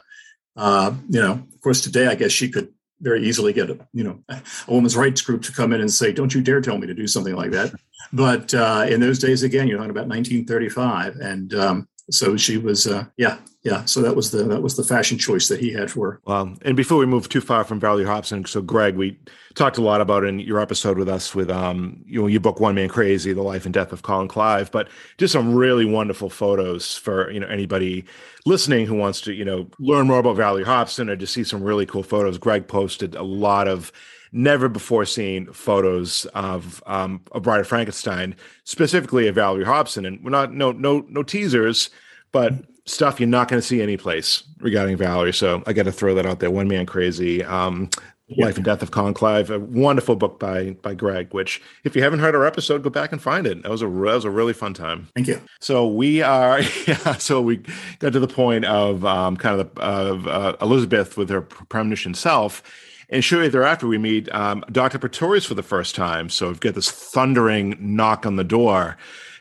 [0.55, 2.69] uh, you know, of course, today, I guess she could
[3.01, 6.13] very easily get a, you know, a woman's rights group to come in and say,
[6.13, 7.74] don't you dare tell me to do something like that.
[8.13, 11.15] But uh, in those days, again, you're talking about 1935.
[11.15, 13.86] And, um, so she was uh, yeah yeah.
[13.86, 16.57] So that was the that was the fashion choice that he had for her.
[16.64, 19.20] And before we move too far from valerie hobson so greg we
[19.53, 22.59] talked a lot about in your episode with us with um you know your book
[22.59, 24.88] one man crazy the life and death of colin clive but
[25.18, 28.03] just some really wonderful photos for you know anybody
[28.45, 31.64] listening who wants to you know learn more about valerie hobson or just see some
[31.64, 32.38] really cool photos.
[32.38, 33.91] Greg posted a lot of
[34.32, 40.23] never before seen photos of um, a Bride of Frankenstein, specifically of Valerie Hobson, and
[40.23, 41.89] we're not no no no teasers,
[42.32, 42.53] but
[42.86, 45.34] stuff you're not going to see any place regarding Valerie.
[45.34, 46.51] So I got to throw that out there.
[46.51, 47.43] One Man Crazy.
[47.43, 47.89] Um,
[48.34, 48.45] yeah.
[48.45, 51.34] Life and Death of Colin Clive, a wonderful book by by Greg.
[51.34, 53.61] Which, if you haven't heard our episode, go back and find it.
[53.63, 55.09] That was a that was a really fun time.
[55.15, 55.41] Thank you.
[55.59, 57.17] So we are, yeah.
[57.17, 57.61] So we
[57.99, 62.13] got to the point of um, kind of the, of uh, Elizabeth with her premonition
[62.13, 62.63] self,
[63.12, 64.97] and shortly thereafter, we meet um, Dr.
[64.97, 66.30] Pretorius for the first time.
[66.30, 68.97] So we've got this thundering knock on the door.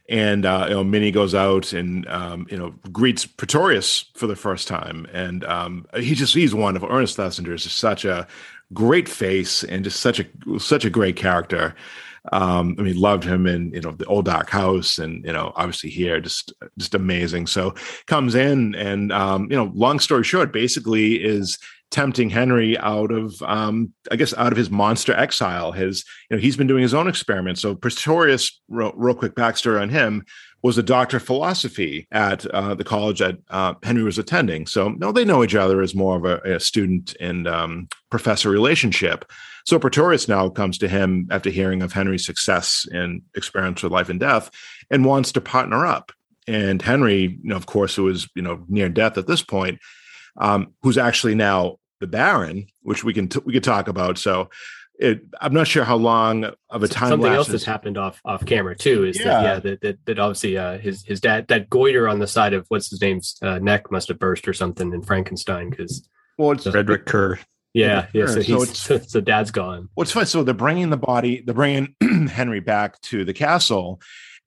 [0.09, 4.35] And uh, you know, Minnie goes out and um, you know greets Pretorius for the
[4.35, 6.89] first time, and um, he just he's wonderful.
[6.91, 8.27] Ernest Thesiger is just such a
[8.73, 10.27] great face and just such a
[10.59, 11.77] such a great character.
[12.33, 15.53] Um, I mean, loved him in you know the old dark house, and you know
[15.55, 17.47] obviously here, just just amazing.
[17.47, 21.57] So comes in, and um, you know, long story short, basically is
[21.91, 25.73] tempting Henry out of, um, I guess, out of his monster exile.
[25.73, 27.61] His, you know, he's been doing his own experiments.
[27.61, 30.25] So Pretorius, real, real quick backstory on him,
[30.63, 34.67] was a doctor of philosophy at uh, the college that uh, Henry was attending.
[34.67, 38.51] So no, they know each other as more of a, a student and um, professor
[38.51, 39.25] relationship.
[39.65, 44.09] So Pretorius now comes to him after hearing of Henry's success in experiments with life
[44.09, 44.51] and death,
[44.91, 46.13] and wants to partner up.
[46.47, 49.79] And Henry, you know, of course, who was you know near death at this point,
[50.39, 54.19] um, who's actually now the Baron, which we can t- we could talk about.
[54.19, 54.51] So
[54.99, 57.09] it, I'm not sure how long of a time.
[57.09, 59.05] Something else has happened off off camera too.
[59.05, 59.25] Is yeah.
[59.25, 62.53] that yeah that, that, that obviously uh, his his dad that goiter on the side
[62.53, 66.53] of what's his name's uh, neck must have burst or something in Frankenstein because well
[66.53, 67.39] it's Frederick Kerr.
[67.73, 68.27] Yeah, yeah.
[68.27, 69.89] So, so, it's, so dad's gone.
[69.95, 70.27] What's well, fun?
[70.27, 71.95] So they're bringing the body, they're bringing
[72.29, 74.01] Henry back to the castle,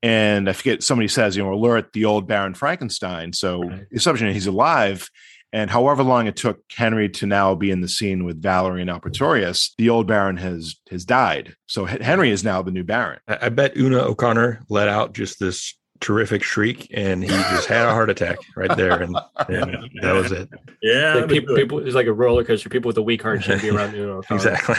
[0.03, 3.31] and I forget somebody says, you know, alert the old Baron Frankenstein.
[3.31, 3.89] So right.
[3.89, 5.09] the assumption he's alive,
[5.53, 9.01] and however long it took Henry to now be in the scene with Valerie and
[9.01, 11.55] Pretorius, the old Baron has has died.
[11.67, 13.19] So Henry is now the new Baron.
[13.27, 17.91] I bet Una O'Connor let out just this terrific shriek, and he just had a
[17.91, 19.15] heart attack right there, and,
[19.47, 20.49] and that was it.
[20.81, 22.69] Yeah, like people, people, it's like a roller coaster.
[22.69, 24.37] People with a weak heart should be around Una O'Connor.
[24.37, 24.75] exactly.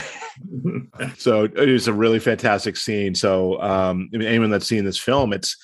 [1.17, 3.15] so it is a really fantastic scene.
[3.15, 5.57] So um, I mean, anyone that's seen this film, it's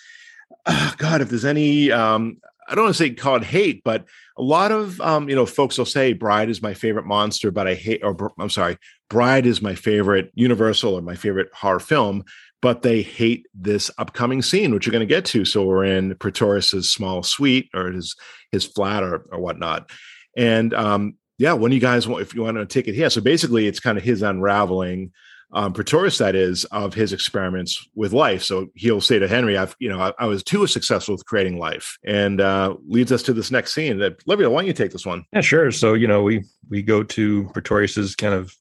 [0.67, 2.39] oh God, if there's any, um,
[2.71, 4.07] I don't want to say called hate, but
[4.39, 7.67] a lot of um, you know folks will say Bride is my favorite monster, but
[7.67, 12.25] I hate or I'm sorry, Bride is my favorite Universal or my favorite horror film,
[12.63, 15.45] but they hate this upcoming scene, which you're going to get to.
[15.45, 18.15] So we're in Pretorius's small suite or his
[18.53, 19.91] his flat or or whatnot,
[20.37, 23.21] and um, yeah, when you guys want, if you want to take it here, so
[23.21, 25.11] basically it's kind of his unraveling
[25.53, 28.43] um, Pretorius, that is, of his experiments with life.
[28.43, 31.59] So he'll say to Henry, "I've, you know, I, I was too successful with creating
[31.59, 33.99] life," and uh, leads us to this next scene.
[33.99, 35.25] That Olivia, why don't you take this one?
[35.33, 35.71] Yeah, sure.
[35.71, 38.55] So you know, we we go to Pretorius's kind of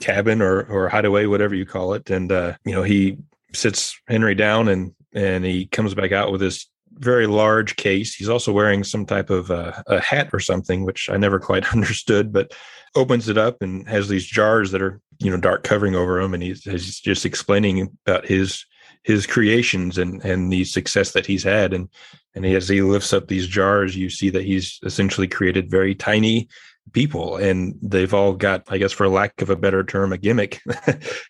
[0.00, 3.18] cabin or or hideaway, whatever you call it, and uh, you know, he
[3.52, 8.14] sits Henry down and and he comes back out with this very large case.
[8.14, 11.66] He's also wearing some type of uh, a hat or something, which I never quite
[11.74, 12.52] understood, but
[12.94, 16.34] opens it up and has these jars that are you know dark covering over him,
[16.34, 18.64] and he's, he's just explaining about his
[19.04, 21.88] his creations and and the success that he's had, and
[22.34, 26.48] and as he lifts up these jars, you see that he's essentially created very tiny
[26.92, 30.60] people and they've all got i guess for lack of a better term a gimmick.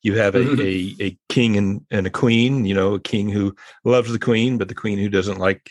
[0.03, 1.03] You have a, mm-hmm.
[1.03, 3.55] a, a, king and, and a queen you know a king who
[3.85, 5.71] loves the queen but the queen who doesn't like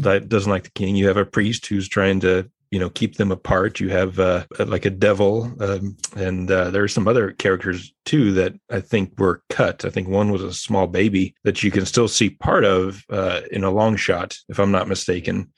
[0.00, 0.96] that doesn't like the king.
[0.96, 3.80] You have a priest who's trying to you know keep them apart.
[3.80, 8.32] You have uh, like a devil um, and uh, there are some other characters too
[8.32, 9.84] that i think were cut.
[9.84, 13.42] I think one was a small baby that you can still see part of uh,
[13.50, 15.52] in a long shot if i'm not mistaken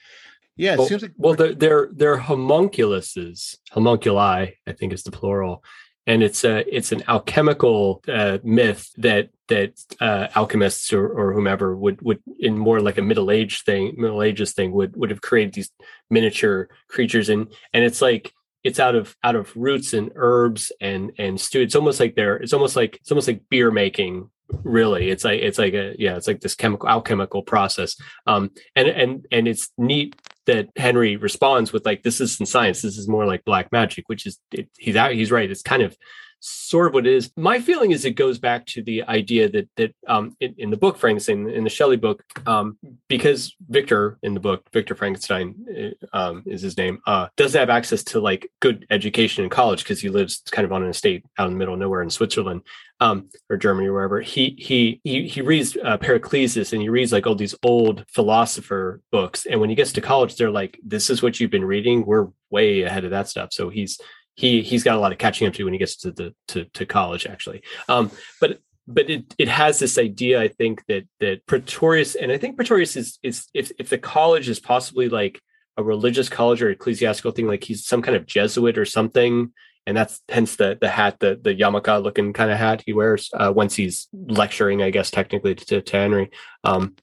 [0.56, 3.56] yeah it well, seems like well they're, they're they're homunculuses.
[3.72, 5.64] Homunculi i think is the plural.
[6.06, 11.74] And it's a it's an alchemical uh, myth that that uh, alchemists or, or whomever
[11.74, 15.22] would would in more like a middle age thing middle ages thing would would have
[15.22, 15.70] created these
[16.10, 17.30] miniature creatures.
[17.30, 21.62] And and it's like it's out of out of roots and herbs and and stew
[21.62, 24.28] it's almost like they're it's almost like it's almost like beer making
[24.62, 25.08] really.
[25.08, 27.96] It's like it's like a yeah it's like this chemical alchemical process.
[28.26, 30.16] Um and and and it's neat
[30.46, 32.82] that henry responds with like this isn't science.
[32.82, 35.50] This is more like black magic which is it, he's out he's right.
[35.50, 35.96] It's kind of
[36.44, 37.30] sort of what it is.
[37.36, 40.76] My feeling is it goes back to the idea that that um, in, in the
[40.76, 42.76] book Frankenstein, in the Shelley book, um,
[43.08, 47.70] because Victor in the book, Victor Frankenstein uh, um, is his name, uh, doesn't have
[47.70, 51.24] access to like good education in college because he lives kind of on an estate
[51.38, 52.60] out in the middle of nowhere in Switzerland
[53.00, 54.20] um, or Germany or wherever.
[54.20, 59.46] He he he he reads uh, and he reads like all these old philosopher books,
[59.46, 62.04] and when he gets to college, they're like, "This is what you've been reading.
[62.04, 63.98] We're way ahead of that stuff." So he's
[64.34, 66.64] he he's got a lot of catching up to when he gets to the to,
[66.66, 67.62] to college actually.
[67.88, 68.10] Um,
[68.40, 72.56] but but it, it has this idea i think that that pretorius and i think
[72.56, 75.40] pretorius is is if, if the college is possibly like
[75.76, 79.52] a religious college or ecclesiastical thing like he's some kind of jesuit or something
[79.86, 83.30] and that's hence the the hat the the yarmulke looking kind of hat he wears
[83.34, 86.30] uh, once he's lecturing i guess technically to, to henry.
[86.62, 86.94] Um,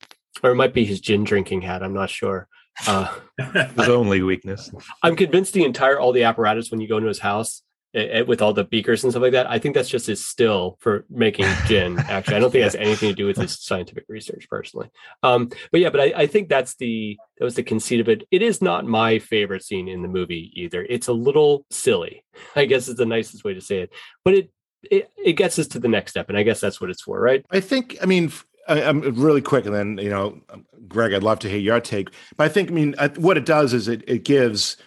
[0.44, 2.48] or it might be his gin drinking hat i'm not sure
[2.88, 3.14] uh,
[3.78, 4.72] his only weakness.
[5.04, 7.64] I'm convinced the entire all the apparatus when you go into his house
[7.94, 9.50] it, it, with all the beakers and stuff like that.
[9.50, 12.00] I think that's just his still for making gin.
[12.00, 14.90] Actually, I don't think it has anything to do with his scientific research personally.
[15.24, 18.24] Um, but yeah, but I, I, think that's the that was the conceit of it.
[18.32, 20.86] It is not my favorite scene in the movie either.
[20.90, 22.24] It's a little silly.
[22.56, 23.92] I guess is the nicest way to say it.
[24.24, 24.52] But it
[24.84, 27.20] it, it gets us to the next step, and I guess that's what it's for,
[27.20, 27.46] right?
[27.52, 27.98] I think.
[28.02, 28.32] I mean,
[28.68, 30.40] I, am really quick, and then you know,
[30.88, 32.10] Greg, I'd love to hear your take.
[32.38, 34.78] But I think, I mean, what it does is it it gives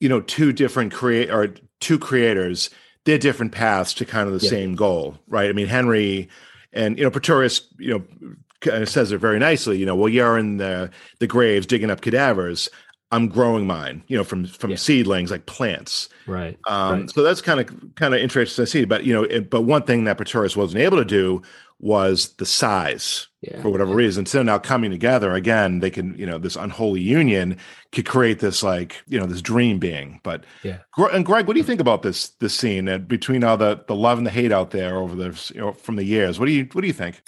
[0.00, 2.70] you know two different create or two creators
[3.04, 4.50] their different paths to kind of the yeah.
[4.50, 5.50] same goal, right?
[5.50, 6.28] I mean, Henry
[6.72, 9.78] and you know Pretorius, you know, kind of says it very nicely.
[9.78, 12.68] You know, well, you're in the the graves digging up cadavers.
[13.12, 14.76] I'm growing mine, you know, from from yeah.
[14.76, 16.08] seedlings like plants.
[16.26, 16.58] Right.
[16.66, 17.10] Um, right.
[17.10, 18.84] So that's kind of kind of interesting to see.
[18.86, 21.42] But you know, it, but one thing that Pretorius wasn't able to do
[21.78, 23.60] was the size yeah.
[23.60, 24.24] for whatever reason.
[24.24, 27.58] So now coming together again, they can, you know, this unholy union
[27.90, 30.20] could create this like, you know, this dream being.
[30.22, 30.78] But yeah.
[30.96, 33.96] And Greg, what do you think about this this scene and between all the the
[33.96, 36.40] love and the hate out there over the you know from the years?
[36.40, 37.20] What do you what do you think?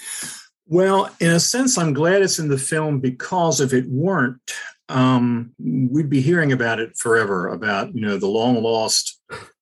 [0.67, 4.51] Well, in a sense, I'm glad it's in the film because if it weren't,
[4.89, 9.19] um, we'd be hearing about it forever about you know the long lost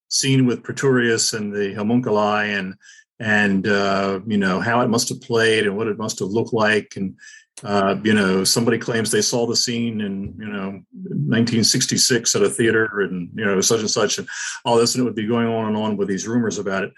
[0.09, 2.75] scene with Pretorius and the homunculi and
[3.19, 6.53] and uh, you know how it must have played and what it must have looked
[6.53, 6.93] like.
[6.95, 7.15] And
[7.63, 12.49] uh, you know somebody claims they saw the scene in you know 1966 at a
[12.49, 14.27] theater and you know such and such and
[14.65, 16.93] all this and it would be going on and on with these rumors about it.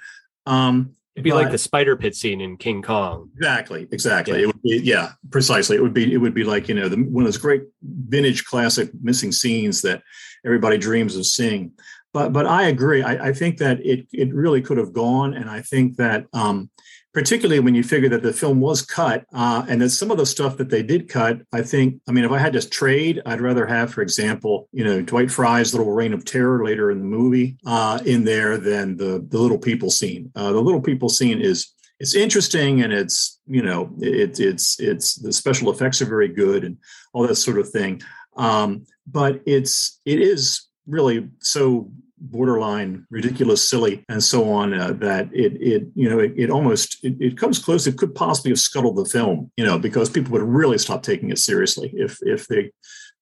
[0.48, 3.30] Um, It'd be but, like the spider pit scene in King Kong.
[3.38, 4.40] Exactly, exactly.
[4.40, 4.44] Yeah.
[4.44, 5.78] It would be, yeah, precisely.
[5.78, 8.44] It would be, it would be like you know, the, one of those great vintage
[8.46, 10.04] classic missing scenes that
[10.46, 11.72] everybody dreams of seeing
[12.16, 13.04] but but I agree.
[13.04, 16.70] I, I, think that it it really could have gone, and I think that um,
[17.16, 20.26] particularly when you figure that the film was cut, uh, and that some of the
[20.26, 22.02] stuff that they did cut, I think.
[22.10, 25.32] I mean, if I had to trade, I'd rather have, for example, you know, Dwight
[25.32, 29.40] Frye's little reign of terror later in the movie uh, in there than the the
[29.40, 30.30] little people scene.
[30.36, 35.16] Uh, the little people scene is it's interesting and it's you know it, it's it's
[35.16, 36.78] the special effects are very good and
[37.14, 38.02] all that sort of thing
[38.36, 44.74] um, but it's it is really so borderline ridiculous, silly, and so on.
[44.74, 47.88] Uh, that it it you know it, it almost it, it, comes close.
[47.88, 51.30] It could possibly have scuttled the film, you know, because people would really stop taking
[51.30, 52.72] it seriously if if they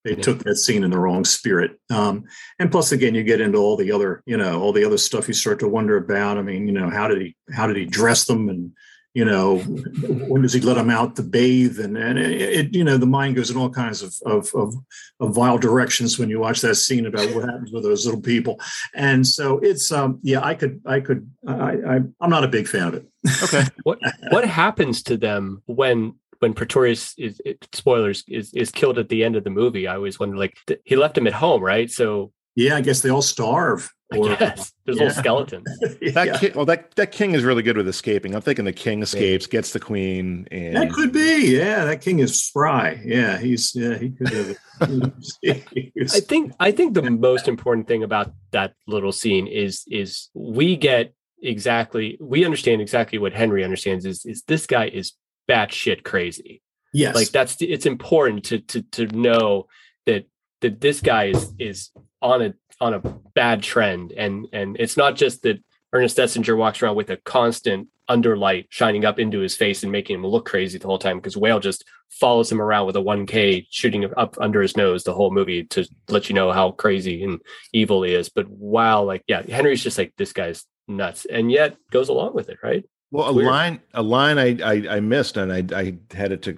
[0.04, 0.22] they yeah.
[0.22, 1.80] took that scene in the wrong spirit.
[1.89, 2.26] Um,
[2.60, 5.28] and plus, again, you get into all the other you know all the other stuff
[5.28, 6.38] you start to wonder about.
[6.38, 8.72] I mean, you know, how did he how did he dress them and
[9.14, 11.80] you know, when does he let them out to bathe?
[11.80, 14.76] And, and it, it, you know, the mind goes in all kinds of, of, of,
[15.20, 18.59] of, vile directions when you watch that scene about what happens with those little people.
[18.95, 22.68] And so it's, um, yeah, I could, I could, I, I, I'm not a big
[22.68, 23.07] fan of it.
[23.43, 23.64] Okay.
[23.84, 23.99] what,
[24.32, 27.39] what happens to them when, when Pretorius is
[27.72, 29.88] spoilers is, is killed at the end of the movie?
[29.88, 31.89] I always wonder, like, th- he left him at home, right?
[31.89, 33.91] So yeah, I guess they all starve.
[34.18, 35.03] Or, yes, there's yeah.
[35.05, 35.80] little skeletons.
[35.80, 36.38] that yeah.
[36.38, 38.36] king, well, that that king is really good with escaping.
[38.36, 41.55] I'm thinking the king escapes, gets the queen, and that could be.
[41.57, 43.01] Yeah, that king is spry.
[43.03, 44.57] Yeah, he's yeah he could have.
[44.82, 50.76] I think I think the most important thing about that little scene is is we
[50.76, 55.14] get exactly we understand exactly what Henry understands is is this guy is
[55.49, 56.61] batshit crazy.
[56.93, 59.68] Yes, like that's it's important to to to know
[60.05, 60.26] that
[60.61, 61.91] that this guy is is
[62.22, 62.53] on a
[62.84, 63.00] on a
[63.34, 65.64] bad trend and and it's not just that
[65.94, 70.16] Ernest Thesiger walks around with a constant underlight shining up into his face and making
[70.16, 73.68] him look crazy the whole time because Whale just follows him around with a 1K
[73.70, 77.40] shooting up under his nose the whole movie to let you know how crazy and
[77.72, 78.28] evil he is.
[78.28, 82.50] But wow, like yeah, Henry's just like this guy's nuts, and yet goes along with
[82.50, 82.84] it, right?
[83.12, 86.58] Well, a line a line I, I, I missed and I I had it to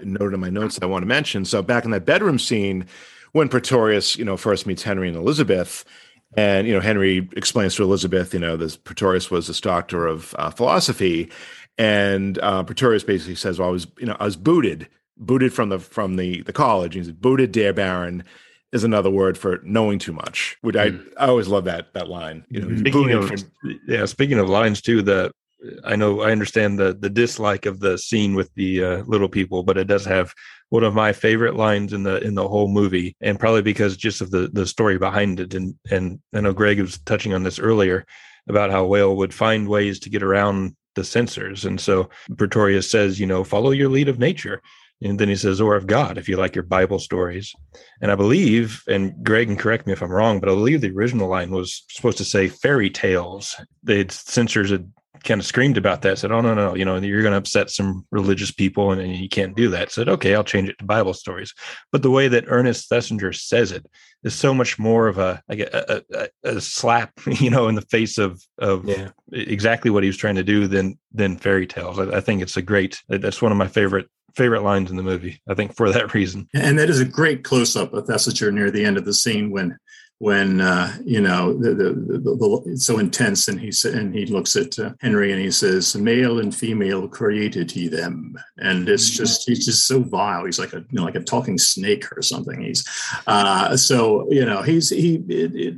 [0.00, 1.44] note in my notes that I want to mention.
[1.44, 2.86] So back in that bedroom scene
[3.34, 5.84] when Pretorius, you know, first meets Henry and Elizabeth,
[6.36, 10.34] And you know, Henry explains to Elizabeth, you know, this Pretorius was this doctor of
[10.38, 11.30] uh, philosophy,
[11.78, 15.68] and uh, Pretorius basically says, "Well, I was, you know, I was booted, booted from
[15.68, 18.24] the from the the college." He's booted, dear baron
[18.72, 20.56] is another word for knowing too much.
[20.64, 20.90] Would I?
[20.90, 21.12] Mm.
[21.18, 22.44] I always love that that line.
[22.48, 25.30] You know, speaking of from, yeah, speaking of lines too, the
[25.84, 29.62] I know I understand the the dislike of the scene with the uh, little people,
[29.62, 30.32] but it does have
[30.70, 34.20] one of my favorite lines in the in the whole movie, and probably because just
[34.20, 35.54] of the the story behind it.
[35.54, 38.04] And and I know Greg was touching on this earlier
[38.48, 43.18] about how Whale would find ways to get around the censors, and so Pretorius says,
[43.18, 44.60] you know, follow your lead of nature.
[45.02, 47.52] And then he says, or of God, if you like your Bible stories.
[48.00, 50.92] And I believe, and Greg can correct me if I'm wrong, but I believe the
[50.92, 53.54] original line was supposed to say fairy tales.
[53.82, 54.90] The censors had
[55.22, 57.70] kind of screamed about that, said, Oh, no, no, you know, you're going to upset
[57.70, 59.92] some religious people and, and, you can't do that.
[59.92, 61.54] Said, Okay, I'll change it to Bible stories.
[61.92, 63.86] But the way that Ernest Thesiger says it
[64.24, 67.82] is so much more of a, like a, a, a slap, you know, in the
[67.82, 69.10] face of, of yeah.
[69.32, 71.98] exactly what he was trying to do than, than fairy tales.
[71.98, 75.02] I, I think it's a great, that's one of my favorite favorite lines in the
[75.02, 75.40] movie.
[75.48, 76.48] I think for that reason.
[76.54, 79.50] And that is a great close up of Thesiger near the end of the scene
[79.50, 79.78] when
[80.18, 84.26] when uh, you know the, the, the, the, it's so intense and he and he
[84.26, 88.36] looks at uh, henry and he says male and female created he them.
[88.58, 89.24] And it's mm-hmm.
[89.24, 90.44] just he's just so vile.
[90.44, 92.62] He's like a you know, like a talking snake or something.
[92.62, 92.86] He's
[93.26, 95.74] uh, so you know he's he it, it,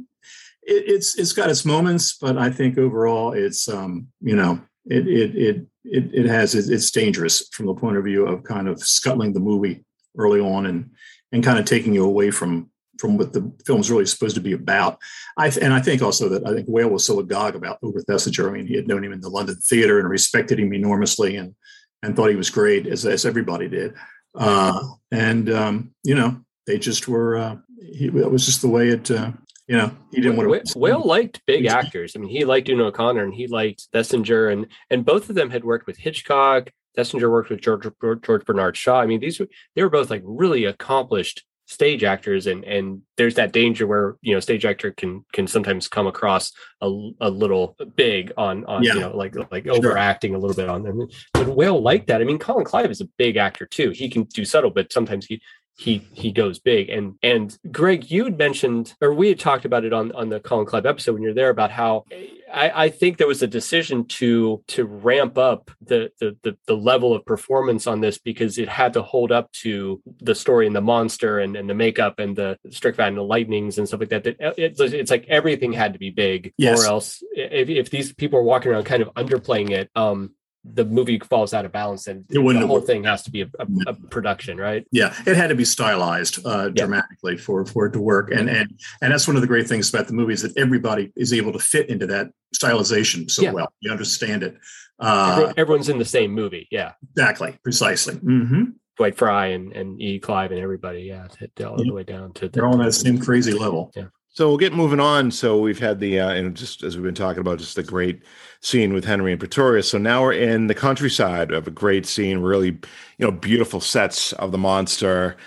[0.66, 5.36] it's it's got its moments but i think overall it's um you know it it
[5.36, 9.32] it it, it has it's dangerous from the point of view of kind of scuttling
[9.32, 9.84] the movie
[10.18, 10.90] early on and
[11.32, 12.68] and kind of taking you away from
[12.98, 14.98] from what the film's really supposed to be about.
[15.36, 18.00] I th- and I think also that I think Whale was so agog about Ober
[18.00, 18.48] Thesiger.
[18.48, 21.54] I mean, he had known him in the London theater and respected him enormously and
[22.02, 23.94] and thought he was great, as, as everybody did.
[24.34, 24.80] Uh,
[25.10, 27.36] and um, you know, they just were.
[27.36, 29.10] Uh, he, it was just the way it.
[29.10, 29.32] Uh,
[29.66, 30.78] you know, he didn't want to.
[30.78, 32.14] Whale liked big actors.
[32.14, 35.50] I mean, he liked Una O'Connor and he liked Thesiger, and and both of them
[35.50, 36.70] had worked with Hitchcock.
[36.96, 37.86] Thesiger worked with George
[38.22, 39.00] George Bernard Shaw.
[39.00, 43.34] I mean, these were they were both like really accomplished stage actors and and there's
[43.34, 47.76] that danger where you know stage actor can can sometimes come across a, a little
[47.96, 48.94] big on on yeah.
[48.94, 49.74] you know like like sure.
[49.74, 53.00] overacting a little bit on them but whale like that i mean colin clive is
[53.00, 55.42] a big actor too he can do subtle but sometimes he
[55.76, 59.84] he he goes big and and greg you had mentioned or we had talked about
[59.84, 62.04] it on on the colin clive episode when you're there about how
[62.52, 66.76] I, I think there was a decision to to ramp up the, the, the the
[66.76, 70.76] level of performance on this because it had to hold up to the story and
[70.76, 74.10] the monster and, and the makeup and the Strickfaden and the lightnings and stuff like
[74.10, 74.26] that.
[74.26, 76.82] It, it's, it's like everything had to be big, yes.
[76.82, 80.32] or else if, if these people are walking around kind of underplaying it, um,
[80.74, 83.66] the movie falls out of balance and the whole thing has to be a, a,
[83.88, 86.84] a, production right yeah it had to be stylized uh, yeah.
[86.84, 89.88] dramatically for for it to work and and and that's one of the great things
[89.88, 93.52] about the movie is that everybody is able to fit into that stylization so yeah.
[93.52, 94.56] well you understand it
[94.98, 98.64] uh, everyone's in the same movie yeah exactly precisely mm-hmm.
[98.96, 100.18] Dwight Frye and, and E.
[100.18, 101.28] Clive and everybody, yeah,
[101.66, 103.92] all the way down to the, they're all on that same crazy level.
[103.94, 104.06] Yeah.
[104.36, 105.30] So we'll get moving on.
[105.30, 108.20] So we've had the, uh, and just as we've been talking about, just the great
[108.60, 109.88] scene with Henry and Pretorius.
[109.88, 111.52] So now we're in the countryside.
[111.52, 112.78] Have a great scene, really,
[113.16, 115.38] you know, beautiful sets of the monster.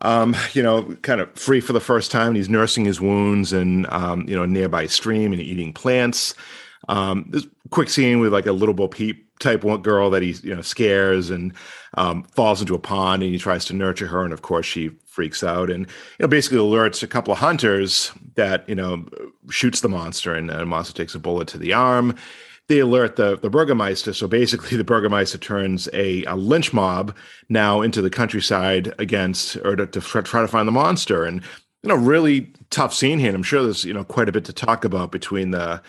[0.00, 2.34] Um, you know, kind of free for the first time.
[2.34, 6.34] He's nursing his wounds and, um, you know, nearby stream and eating plants.
[6.88, 10.32] Um, this quick scene with like a little Bo Peep type one girl that he
[10.42, 11.52] you know scares and
[11.94, 14.90] um, falls into a pond and he tries to nurture her and of course she
[15.06, 19.04] freaks out and you know basically alerts a couple of hunters that you know
[19.50, 22.14] shoots the monster and the monster takes a bullet to the arm.
[22.68, 27.16] They alert the the burgermeister so basically the burgermeister turns a, a lynch mob
[27.48, 31.24] now into the countryside against or to, to try to find the monster.
[31.24, 31.42] And
[31.82, 33.28] you know really tough scene here.
[33.28, 35.80] And i'm sure there's you know quite a bit to talk about between the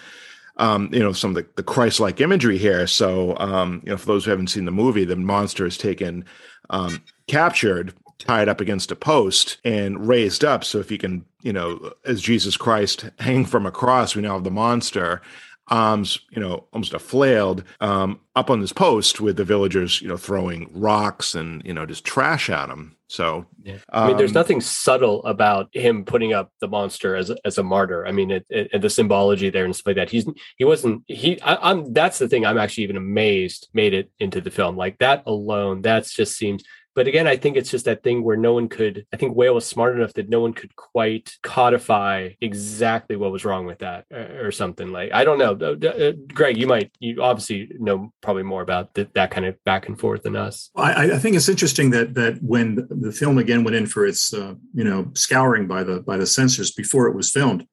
[0.60, 2.86] um, you know, some of the, the Christ-like imagery here.
[2.86, 6.26] So, um, you know, for those who haven't seen the movie, the monster is taken,
[6.70, 10.64] um, captured, tied up against a post, and raised up.
[10.64, 14.34] So, if you can, you know, as Jesus Christ hanging from a cross, we now
[14.34, 15.22] have the monster
[15.70, 20.08] arms, you know, almost a flailed um, up on this post with the villagers, you
[20.08, 22.96] know, throwing rocks and you know just trash at him.
[23.10, 23.78] So, yeah.
[23.92, 27.58] I mean, there's um, nothing subtle about him putting up the monster as a, as
[27.58, 28.06] a martyr.
[28.06, 30.12] I mean, it, it, the symbology there and stuff like that.
[30.12, 31.42] He's he wasn't he.
[31.42, 32.46] I, I'm that's the thing.
[32.46, 34.78] I'm actually even amazed made it into the film.
[34.78, 36.64] Like that alone, that's just seems
[37.00, 39.56] but again, I think it's just that thing where no one could, I think Whale
[39.56, 44.04] was smart enough that no one could quite codify exactly what was wrong with that
[44.12, 45.58] or, or something like, I don't know.
[45.62, 49.56] Uh, uh Greg, you might, you obviously know probably more about th- that kind of
[49.64, 50.72] back and forth than us.
[50.76, 54.34] I, I, think it's interesting that, that when the film again went in for its,
[54.34, 57.66] uh, you know, scouring by the, by the censors before it was filmed,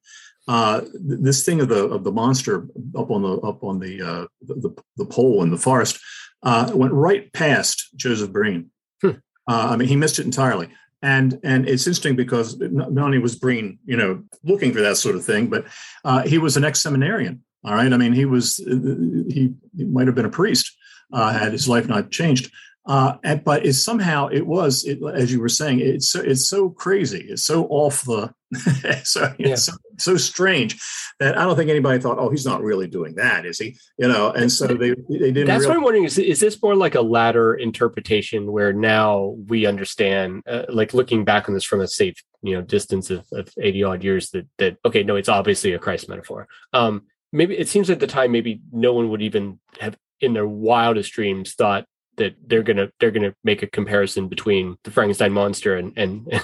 [0.47, 4.25] uh, this thing of the of the monster up on the up on the uh,
[4.43, 5.99] the, the pole in the forest
[6.43, 8.71] uh, went right past Joseph Breen.
[9.01, 9.09] Hmm.
[9.47, 10.69] Uh, I mean, he missed it entirely.
[11.01, 15.15] And and it's interesting because not only was Breen, you know, looking for that sort
[15.15, 15.65] of thing, but
[16.03, 17.43] uh, he was an ex seminarian.
[17.63, 20.75] All right, I mean, he was he, he might have been a priest
[21.13, 22.51] uh, had his life not changed.
[22.85, 26.47] Uh, and, but it somehow it was, it, as you were saying, it's so, it's
[26.47, 28.33] so crazy, it's so off the,
[29.03, 29.55] so, yeah.
[29.55, 30.79] so, so strange
[31.19, 33.77] that I don't think anybody thought, oh, he's not really doing that, is he?
[33.97, 35.47] You know, and so they they didn't.
[35.47, 36.05] That's really- what I'm wondering.
[36.05, 41.25] Is is this more like a latter interpretation where now we understand, uh, like looking
[41.25, 44.47] back on this from a safe, you know, distance of, of 80 odd years, that
[44.59, 46.47] that okay, no, it's obviously a Christ metaphor.
[46.71, 47.03] Um,
[47.33, 51.11] maybe it seems at the time maybe no one would even have in their wildest
[51.11, 55.93] dreams thought that they're gonna they're gonna make a comparison between the Frankenstein monster and
[55.97, 56.31] and.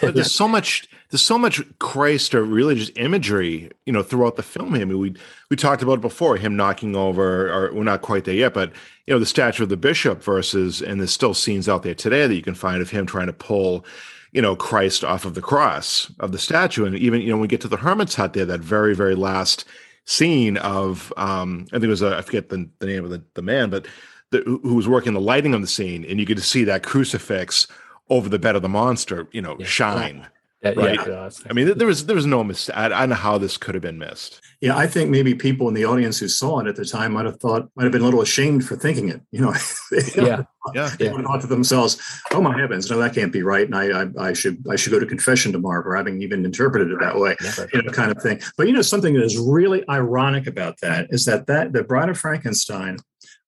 [0.00, 4.42] but there's so much there's so much Christ or religious imagery, you know, throughout the
[4.42, 4.74] film.
[4.74, 5.14] I mean, we
[5.50, 8.72] we talked about it before, him knocking over, or we're not quite there yet, but
[9.06, 12.26] you know, the statue of the bishop versus, and there's still scenes out there today
[12.26, 13.84] that you can find of him trying to pull,
[14.32, 17.42] you know, Christ off of the cross of the statue, and even you know, when
[17.42, 19.64] we get to the hermit's hut there, that very very last
[20.06, 23.22] scene of, um, I think it was a, I forget the, the name of the,
[23.34, 23.86] the man, but
[24.30, 26.82] the, who was working the lighting on the scene, and you get to see that
[26.82, 27.68] crucifix
[28.10, 29.66] over the bed of the monster, you know, yeah.
[29.66, 30.26] shine.
[30.64, 30.98] That, right.
[31.06, 32.74] Yeah, I mean, there was there was no mistake.
[32.74, 34.40] I, I don't know how this could have been missed.
[34.62, 37.26] Yeah, I think maybe people in the audience who saw it at the time might
[37.26, 39.20] have thought might have been a little ashamed for thinking it.
[39.30, 39.54] You know,
[40.16, 40.90] yeah, yeah.
[40.98, 42.00] They would have thought to themselves,
[42.32, 44.90] "Oh my heavens, no, that can't be right," and I, I, I should I should
[44.90, 47.68] go to confession tomorrow for having even interpreted it that way, Never.
[47.74, 48.40] you know, kind of thing.
[48.56, 52.08] But you know, something that is really ironic about that is that that the Bride
[52.08, 52.96] of Frankenstein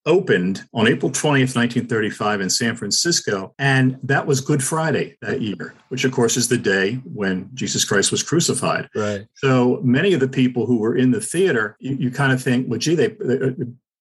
[0.07, 3.55] opened on April 20th, 1935 in San Francisco.
[3.59, 7.85] And that was Good Friday that year, which of course is the day when Jesus
[7.85, 8.89] Christ was crucified.
[8.95, 9.27] Right.
[9.35, 12.71] So many of the people who were in the theater, you, you kind of think,
[12.71, 13.53] well, gee, they, they,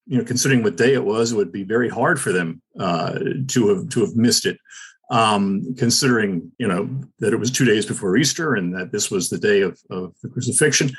[0.07, 3.17] you know, considering what day it was, it would be very hard for them uh,
[3.47, 4.59] to have to have missed it.
[5.11, 9.29] Um, considering you know that it was two days before Easter and that this was
[9.29, 10.89] the day of, of the crucifixion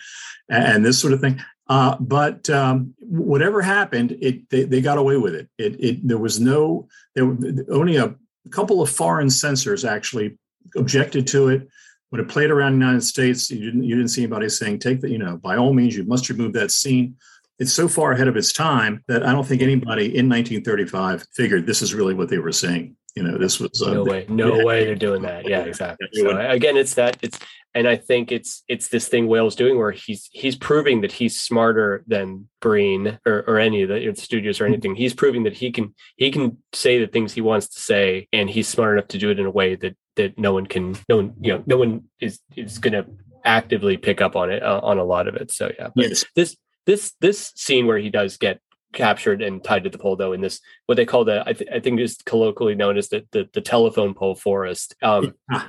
[0.49, 1.41] and this sort of thing.
[1.69, 5.49] Uh, but um, whatever happened, it they, they, got away with it.
[5.59, 7.25] It, it there was no there
[7.71, 8.15] only a
[8.51, 10.39] couple of foreign censors actually
[10.77, 11.69] objected to it
[12.11, 13.51] when it played around the United States.
[13.51, 16.05] You didn't you didn't see anybody saying take the you know by all means you
[16.05, 17.17] must remove that scene.
[17.59, 21.67] It's so far ahead of its time that I don't think anybody in 1935 figured
[21.67, 22.97] this is really what they were saying.
[23.17, 24.65] You know, this was uh, no way, no yeah.
[24.65, 25.49] way they're doing that.
[25.49, 26.07] Yeah, exactly.
[26.13, 27.39] So again, it's that it's
[27.75, 31.41] and I think it's it's this thing Whale's doing where he's he's proving that he's
[31.41, 34.95] smarter than Breen or, or any of the studios or anything.
[34.95, 38.51] He's proving that he can he can say the things he wants to say, and
[38.51, 41.17] he's smart enough to do it in a way that that no one can, no
[41.17, 43.07] one you know, no one is is going to
[43.45, 45.51] actively pick up on it uh, on a lot of it.
[45.51, 46.25] So yeah, but yes.
[46.35, 46.57] this
[46.87, 48.61] this this scene where he does get
[48.97, 51.71] captured and tied to the pole though in this what they call the I, th-
[51.73, 54.97] I think is colloquially known as the the, the telephone pole forest.
[55.03, 55.35] Um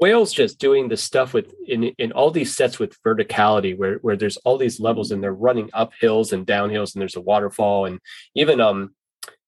[0.00, 4.16] Whale's just doing the stuff with in in all these sets with verticality where where
[4.16, 7.20] there's all these levels and they're running up hills and down hills and there's a
[7.20, 8.00] waterfall and
[8.34, 8.94] even um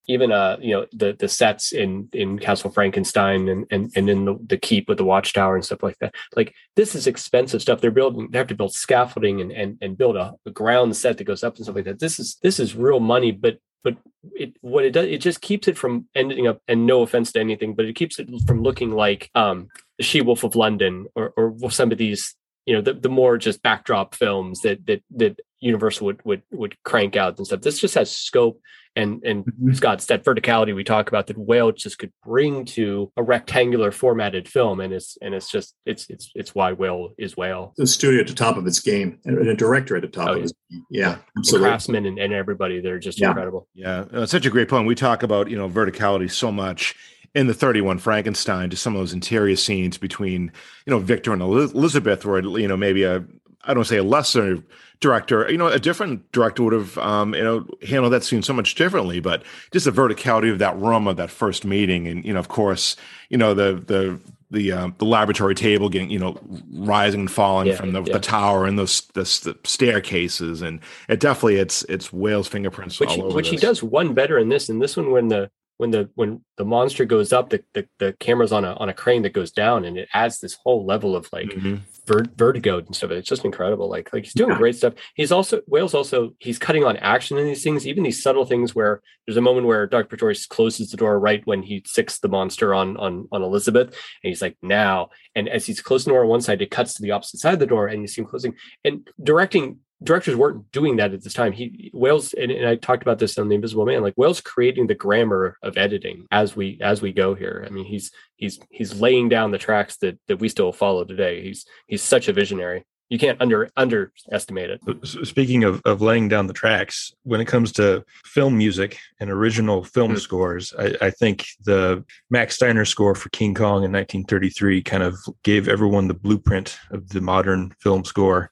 [0.08, 4.24] even uh you know the the sets in in Castle Frankenstein and and and in
[4.24, 6.14] the, the keep with the watchtower and stuff like that.
[6.34, 7.80] Like this is expensive stuff.
[7.80, 11.18] They're building they have to build scaffolding and and, and build a, a ground set
[11.18, 12.00] that goes up and stuff like that.
[12.00, 13.96] This is this is real money but but
[14.34, 17.38] it what it does it just keeps it from ending up and no offense to
[17.38, 19.68] anything but it keeps it from looking like um
[19.98, 22.34] the she wolf of london or or some of these
[22.66, 26.76] you know the, the more just backdrop films that that that universal would would would
[26.84, 27.62] crank out and stuff.
[27.62, 28.60] This just has scope
[28.96, 29.72] and and mm-hmm.
[29.74, 34.48] Scott's that verticality we talk about that whale just could bring to a rectangular formatted
[34.48, 34.80] film.
[34.80, 37.74] And it's and it's just it's it's it's why whale is whale.
[37.76, 40.34] The studio at the top of its game and a director at the top oh,
[40.36, 40.84] of his game.
[40.90, 41.58] Yeah, yeah.
[41.58, 43.28] craftsmen and, and everybody they're just yeah.
[43.28, 43.68] incredible.
[43.74, 44.86] Yeah it's such a great point.
[44.86, 46.94] We talk about you know verticality so much
[47.34, 50.50] in the 31 Frankenstein to some of those interior scenes between,
[50.86, 53.22] you know, Victor and Elizabeth, where, you know, maybe a,
[53.66, 54.62] I don't say a lesser
[55.00, 58.52] director, you know, a different director would have, um, you know, handled that scene so
[58.52, 59.20] much differently.
[59.20, 62.48] But just the verticality of that room of that first meeting, and you know, of
[62.48, 62.96] course,
[63.28, 64.18] you know, the the
[64.50, 66.38] the um, the laboratory table getting, you know,
[66.72, 68.12] rising and falling yeah, from the, yeah.
[68.12, 73.10] the tower and those the, the, staircases, and it definitely it's it's Whale's fingerprints which,
[73.10, 73.34] all over.
[73.34, 73.60] Which this.
[73.60, 74.68] he does one better in this.
[74.68, 78.12] In this one, when the when the when the monster goes up, the, the, the
[78.18, 81.16] camera's on a on a crane that goes down, and it adds this whole level
[81.16, 81.80] of like Mhm.
[82.06, 83.10] Ver- vertigo and stuff.
[83.10, 83.88] It's just incredible.
[83.88, 84.58] Like like he's doing Yeah.
[84.58, 84.94] great stuff.
[85.14, 88.74] He's also Whale's also he's cutting on action in these things, even these subtle things
[88.74, 90.06] where there's a moment where Dr.
[90.06, 94.28] Pretorius closes the door right when he sicks the monster on on on Elizabeth, and
[94.30, 95.08] he's like now.
[95.34, 97.54] And as he's closing the door on one side, it cuts to the opposite side
[97.54, 98.54] of the door, and you see him closing
[98.84, 99.80] and directing.
[100.02, 101.52] Directors weren't doing that at this time.
[101.52, 104.02] He Wales and, and I talked about this on the Invisible Man.
[104.02, 107.64] Like Whale's creating the grammar of editing as we as we go here.
[107.66, 111.42] I mean, he's he's he's laying down the tracks that that we still follow today.
[111.42, 112.84] He's he's such a visionary.
[113.08, 115.06] You can't under underestimate it.
[115.26, 119.84] Speaking of, of laying down the tracks, when it comes to film music and original
[119.84, 120.18] film Mm.
[120.18, 125.16] scores, I, I think the Max Steiner score for King Kong in 1933 kind of
[125.44, 128.50] gave everyone the blueprint of the modern film score.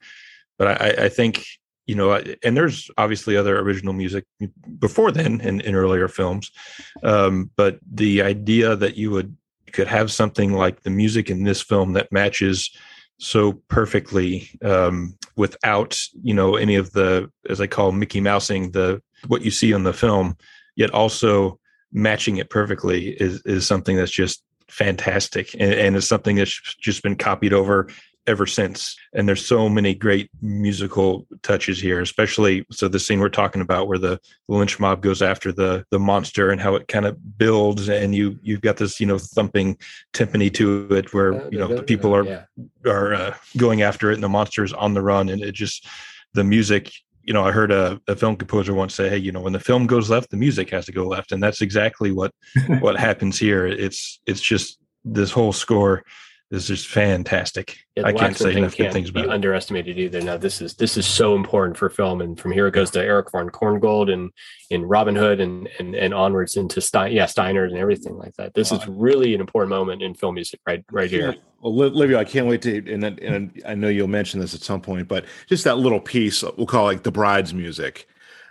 [0.59, 1.45] But I, I think,
[1.87, 2.13] you know,
[2.43, 4.25] and there's obviously other original music
[4.79, 6.51] before then in, in earlier films.
[7.03, 9.37] Um, but the idea that you would
[9.73, 12.71] could have something like the music in this film that matches
[13.19, 19.03] so perfectly um, without you know any of the as I call Mickey Mousing the
[19.27, 20.37] what you see on the film,
[20.77, 21.59] yet also
[21.93, 27.03] matching it perfectly is is something that's just fantastic and, and is something that's just
[27.03, 27.89] been copied over
[28.27, 28.97] ever since.
[29.13, 33.89] And there's so many great musical touches here, especially so the scene we're talking about
[33.89, 37.89] where the lynch mob goes after the the monster and how it kind of builds
[37.89, 39.77] and you you've got this you know thumping
[40.13, 42.45] timpani to it where you know the people are yeah.
[42.87, 45.87] are uh, going after it and the monster is on the run and it just
[46.35, 46.93] the music
[47.23, 49.61] you know i heard a, a film composer once say hey you know when the
[49.61, 52.33] film goes left the music has to go left and that's exactly what
[52.81, 56.05] what happens here it's it's just this whole score
[56.55, 59.99] is just fantastic Yeah, i can't say thing enough can't things be about it underestimated
[59.99, 60.21] either.
[60.21, 63.01] Now this is this is so important for film, and from here it goes to
[63.01, 64.31] Eric von Korngold and
[64.71, 68.55] in Robin Hood and and and onwards into Stein, yeah, Steiner and everything like that.
[68.55, 71.37] This is really an important moment in film music, right right here.
[71.61, 74.61] Well, Li- Livio, I can't wait to, and, and I know you'll mention this at
[74.61, 78.07] some point, but just that little piece, we'll call it like the bride's music.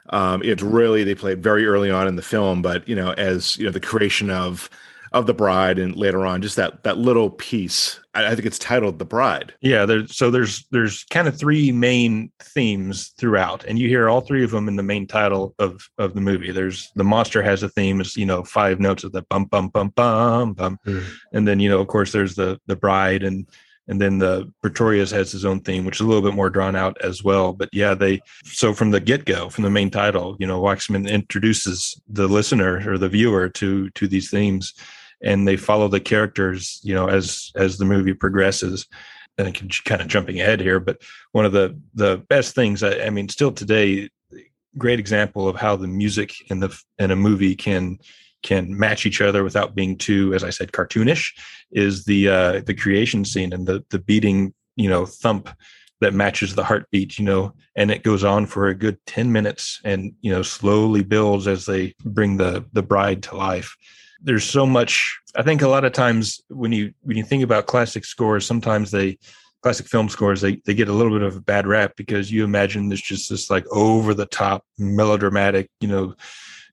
[0.10, 3.56] Um, it's really they played very early on in the film, but you know, as
[3.58, 4.70] you know, the creation of
[5.14, 8.00] of the bride and later on, just that that little piece.
[8.16, 11.72] I, I think it's titled "The Bride." Yeah, there's so there's there's kind of three
[11.72, 15.88] main themes throughout, and you hear all three of them in the main title of
[15.98, 16.52] of the movie.
[16.52, 19.70] There's the monster has a theme, it's you know five notes of the bum bum
[19.70, 21.04] bum bum bum, Mm.
[21.32, 23.48] and then you know of course there's the the bride and
[23.90, 26.74] and then the Pretorius has his own theme, which is a little bit more drawn
[26.74, 27.52] out as well.
[27.52, 31.06] But yeah, they so from the get go, from the main title, you know, Waxman
[31.10, 34.74] introduces the listener or the viewer to to these themes,
[35.24, 38.88] and they follow the characters, you know, as as the movie progresses.
[39.38, 41.02] And I can kind of jumping ahead here, but
[41.32, 44.10] one of the the best things, I, I mean, still today,
[44.78, 47.98] great example of how the music in the in a movie can
[48.44, 51.32] can match each other without being too, as I said, cartoonish,
[51.72, 55.50] is the uh, the creation scene and the the beating, you know, thump
[56.02, 59.80] that matches the heartbeat, you know, and it goes on for a good 10 minutes
[59.86, 63.76] and, you know, slowly builds as they bring the the bride to life.
[64.24, 67.66] There's so much I think a lot of times when you when you think about
[67.66, 69.18] classic scores, sometimes they
[69.62, 72.44] classic film scores they they get a little bit of a bad rap because you
[72.44, 76.16] imagine there's just this like over the top melodramatic, you know,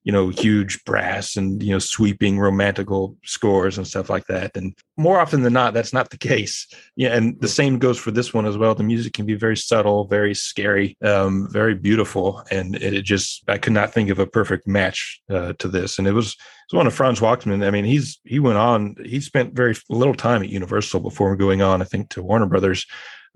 [0.02, 4.56] you know, huge brass and, you know, sweeping romantical scores and stuff like that.
[4.56, 6.66] And more often than not, that's not the case.
[6.96, 7.14] Yeah.
[7.14, 8.74] And the same goes for this one as well.
[8.74, 12.42] The music can be very subtle, very scary, um, very beautiful.
[12.50, 15.98] And it, it just, I could not think of a perfect match uh, to this.
[15.98, 17.66] And it was, it was one of Franz Waxman.
[17.66, 21.60] I mean, he's, he went on, he spent very little time at Universal before going
[21.60, 22.86] on, I think, to Warner Brothers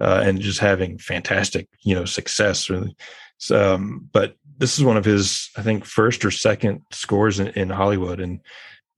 [0.01, 2.97] uh, and just having fantastic, you know, success really.
[3.39, 7.49] So, um, but this is one of his, I think, first or second scores in,
[7.49, 8.21] in Hollywood.
[8.21, 8.41] And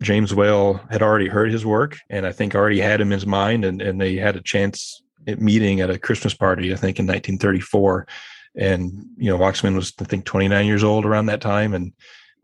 [0.03, 3.27] James Whale had already heard his work and I think already had him in his
[3.27, 3.65] mind.
[3.65, 7.07] And, and they had a chance at meeting at a Christmas party, I think in
[7.07, 8.07] 1934.
[8.57, 11.74] And, you know, Waxman was, I think, 29 years old around that time.
[11.74, 11.93] And,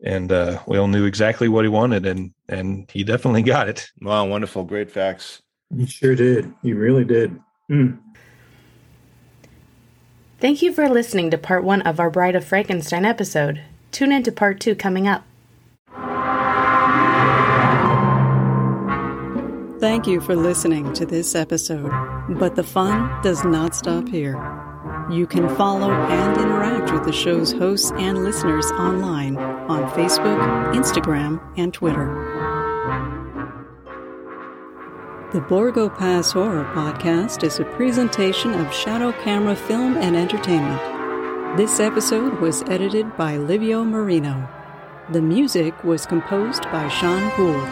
[0.03, 3.89] and uh, Whale knew exactly what he wanted and, and he definitely got it.
[4.01, 5.41] Wow, wonderful, great facts.
[5.75, 6.53] He sure did.
[6.61, 7.39] He really did.
[7.71, 7.99] Mm.
[10.43, 13.61] Thank you for listening to part one of our Bride of Frankenstein episode.
[13.93, 15.23] Tune in to part two coming up.
[19.79, 21.89] Thank you for listening to this episode,
[22.27, 24.33] but the fun does not stop here.
[25.09, 31.41] You can follow and interact with the show's hosts and listeners online on Facebook, Instagram,
[31.55, 32.42] and Twitter.
[35.33, 41.57] The Borgo Pass Horror Podcast is a presentation of Shadow Camera Film and Entertainment.
[41.57, 44.47] This episode was edited by Livio Marino.
[45.09, 47.67] The music was composed by Sean Gould.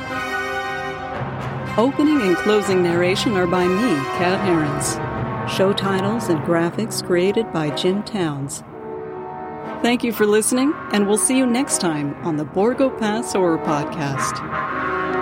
[1.78, 4.96] Opening and closing narration are by me, Kat Herons.
[5.56, 8.64] Show titles and graphics created by Jim Towns.
[9.84, 13.60] Thank you for listening, and we'll see you next time on the Borgo Pass Horror
[13.60, 15.21] Podcast.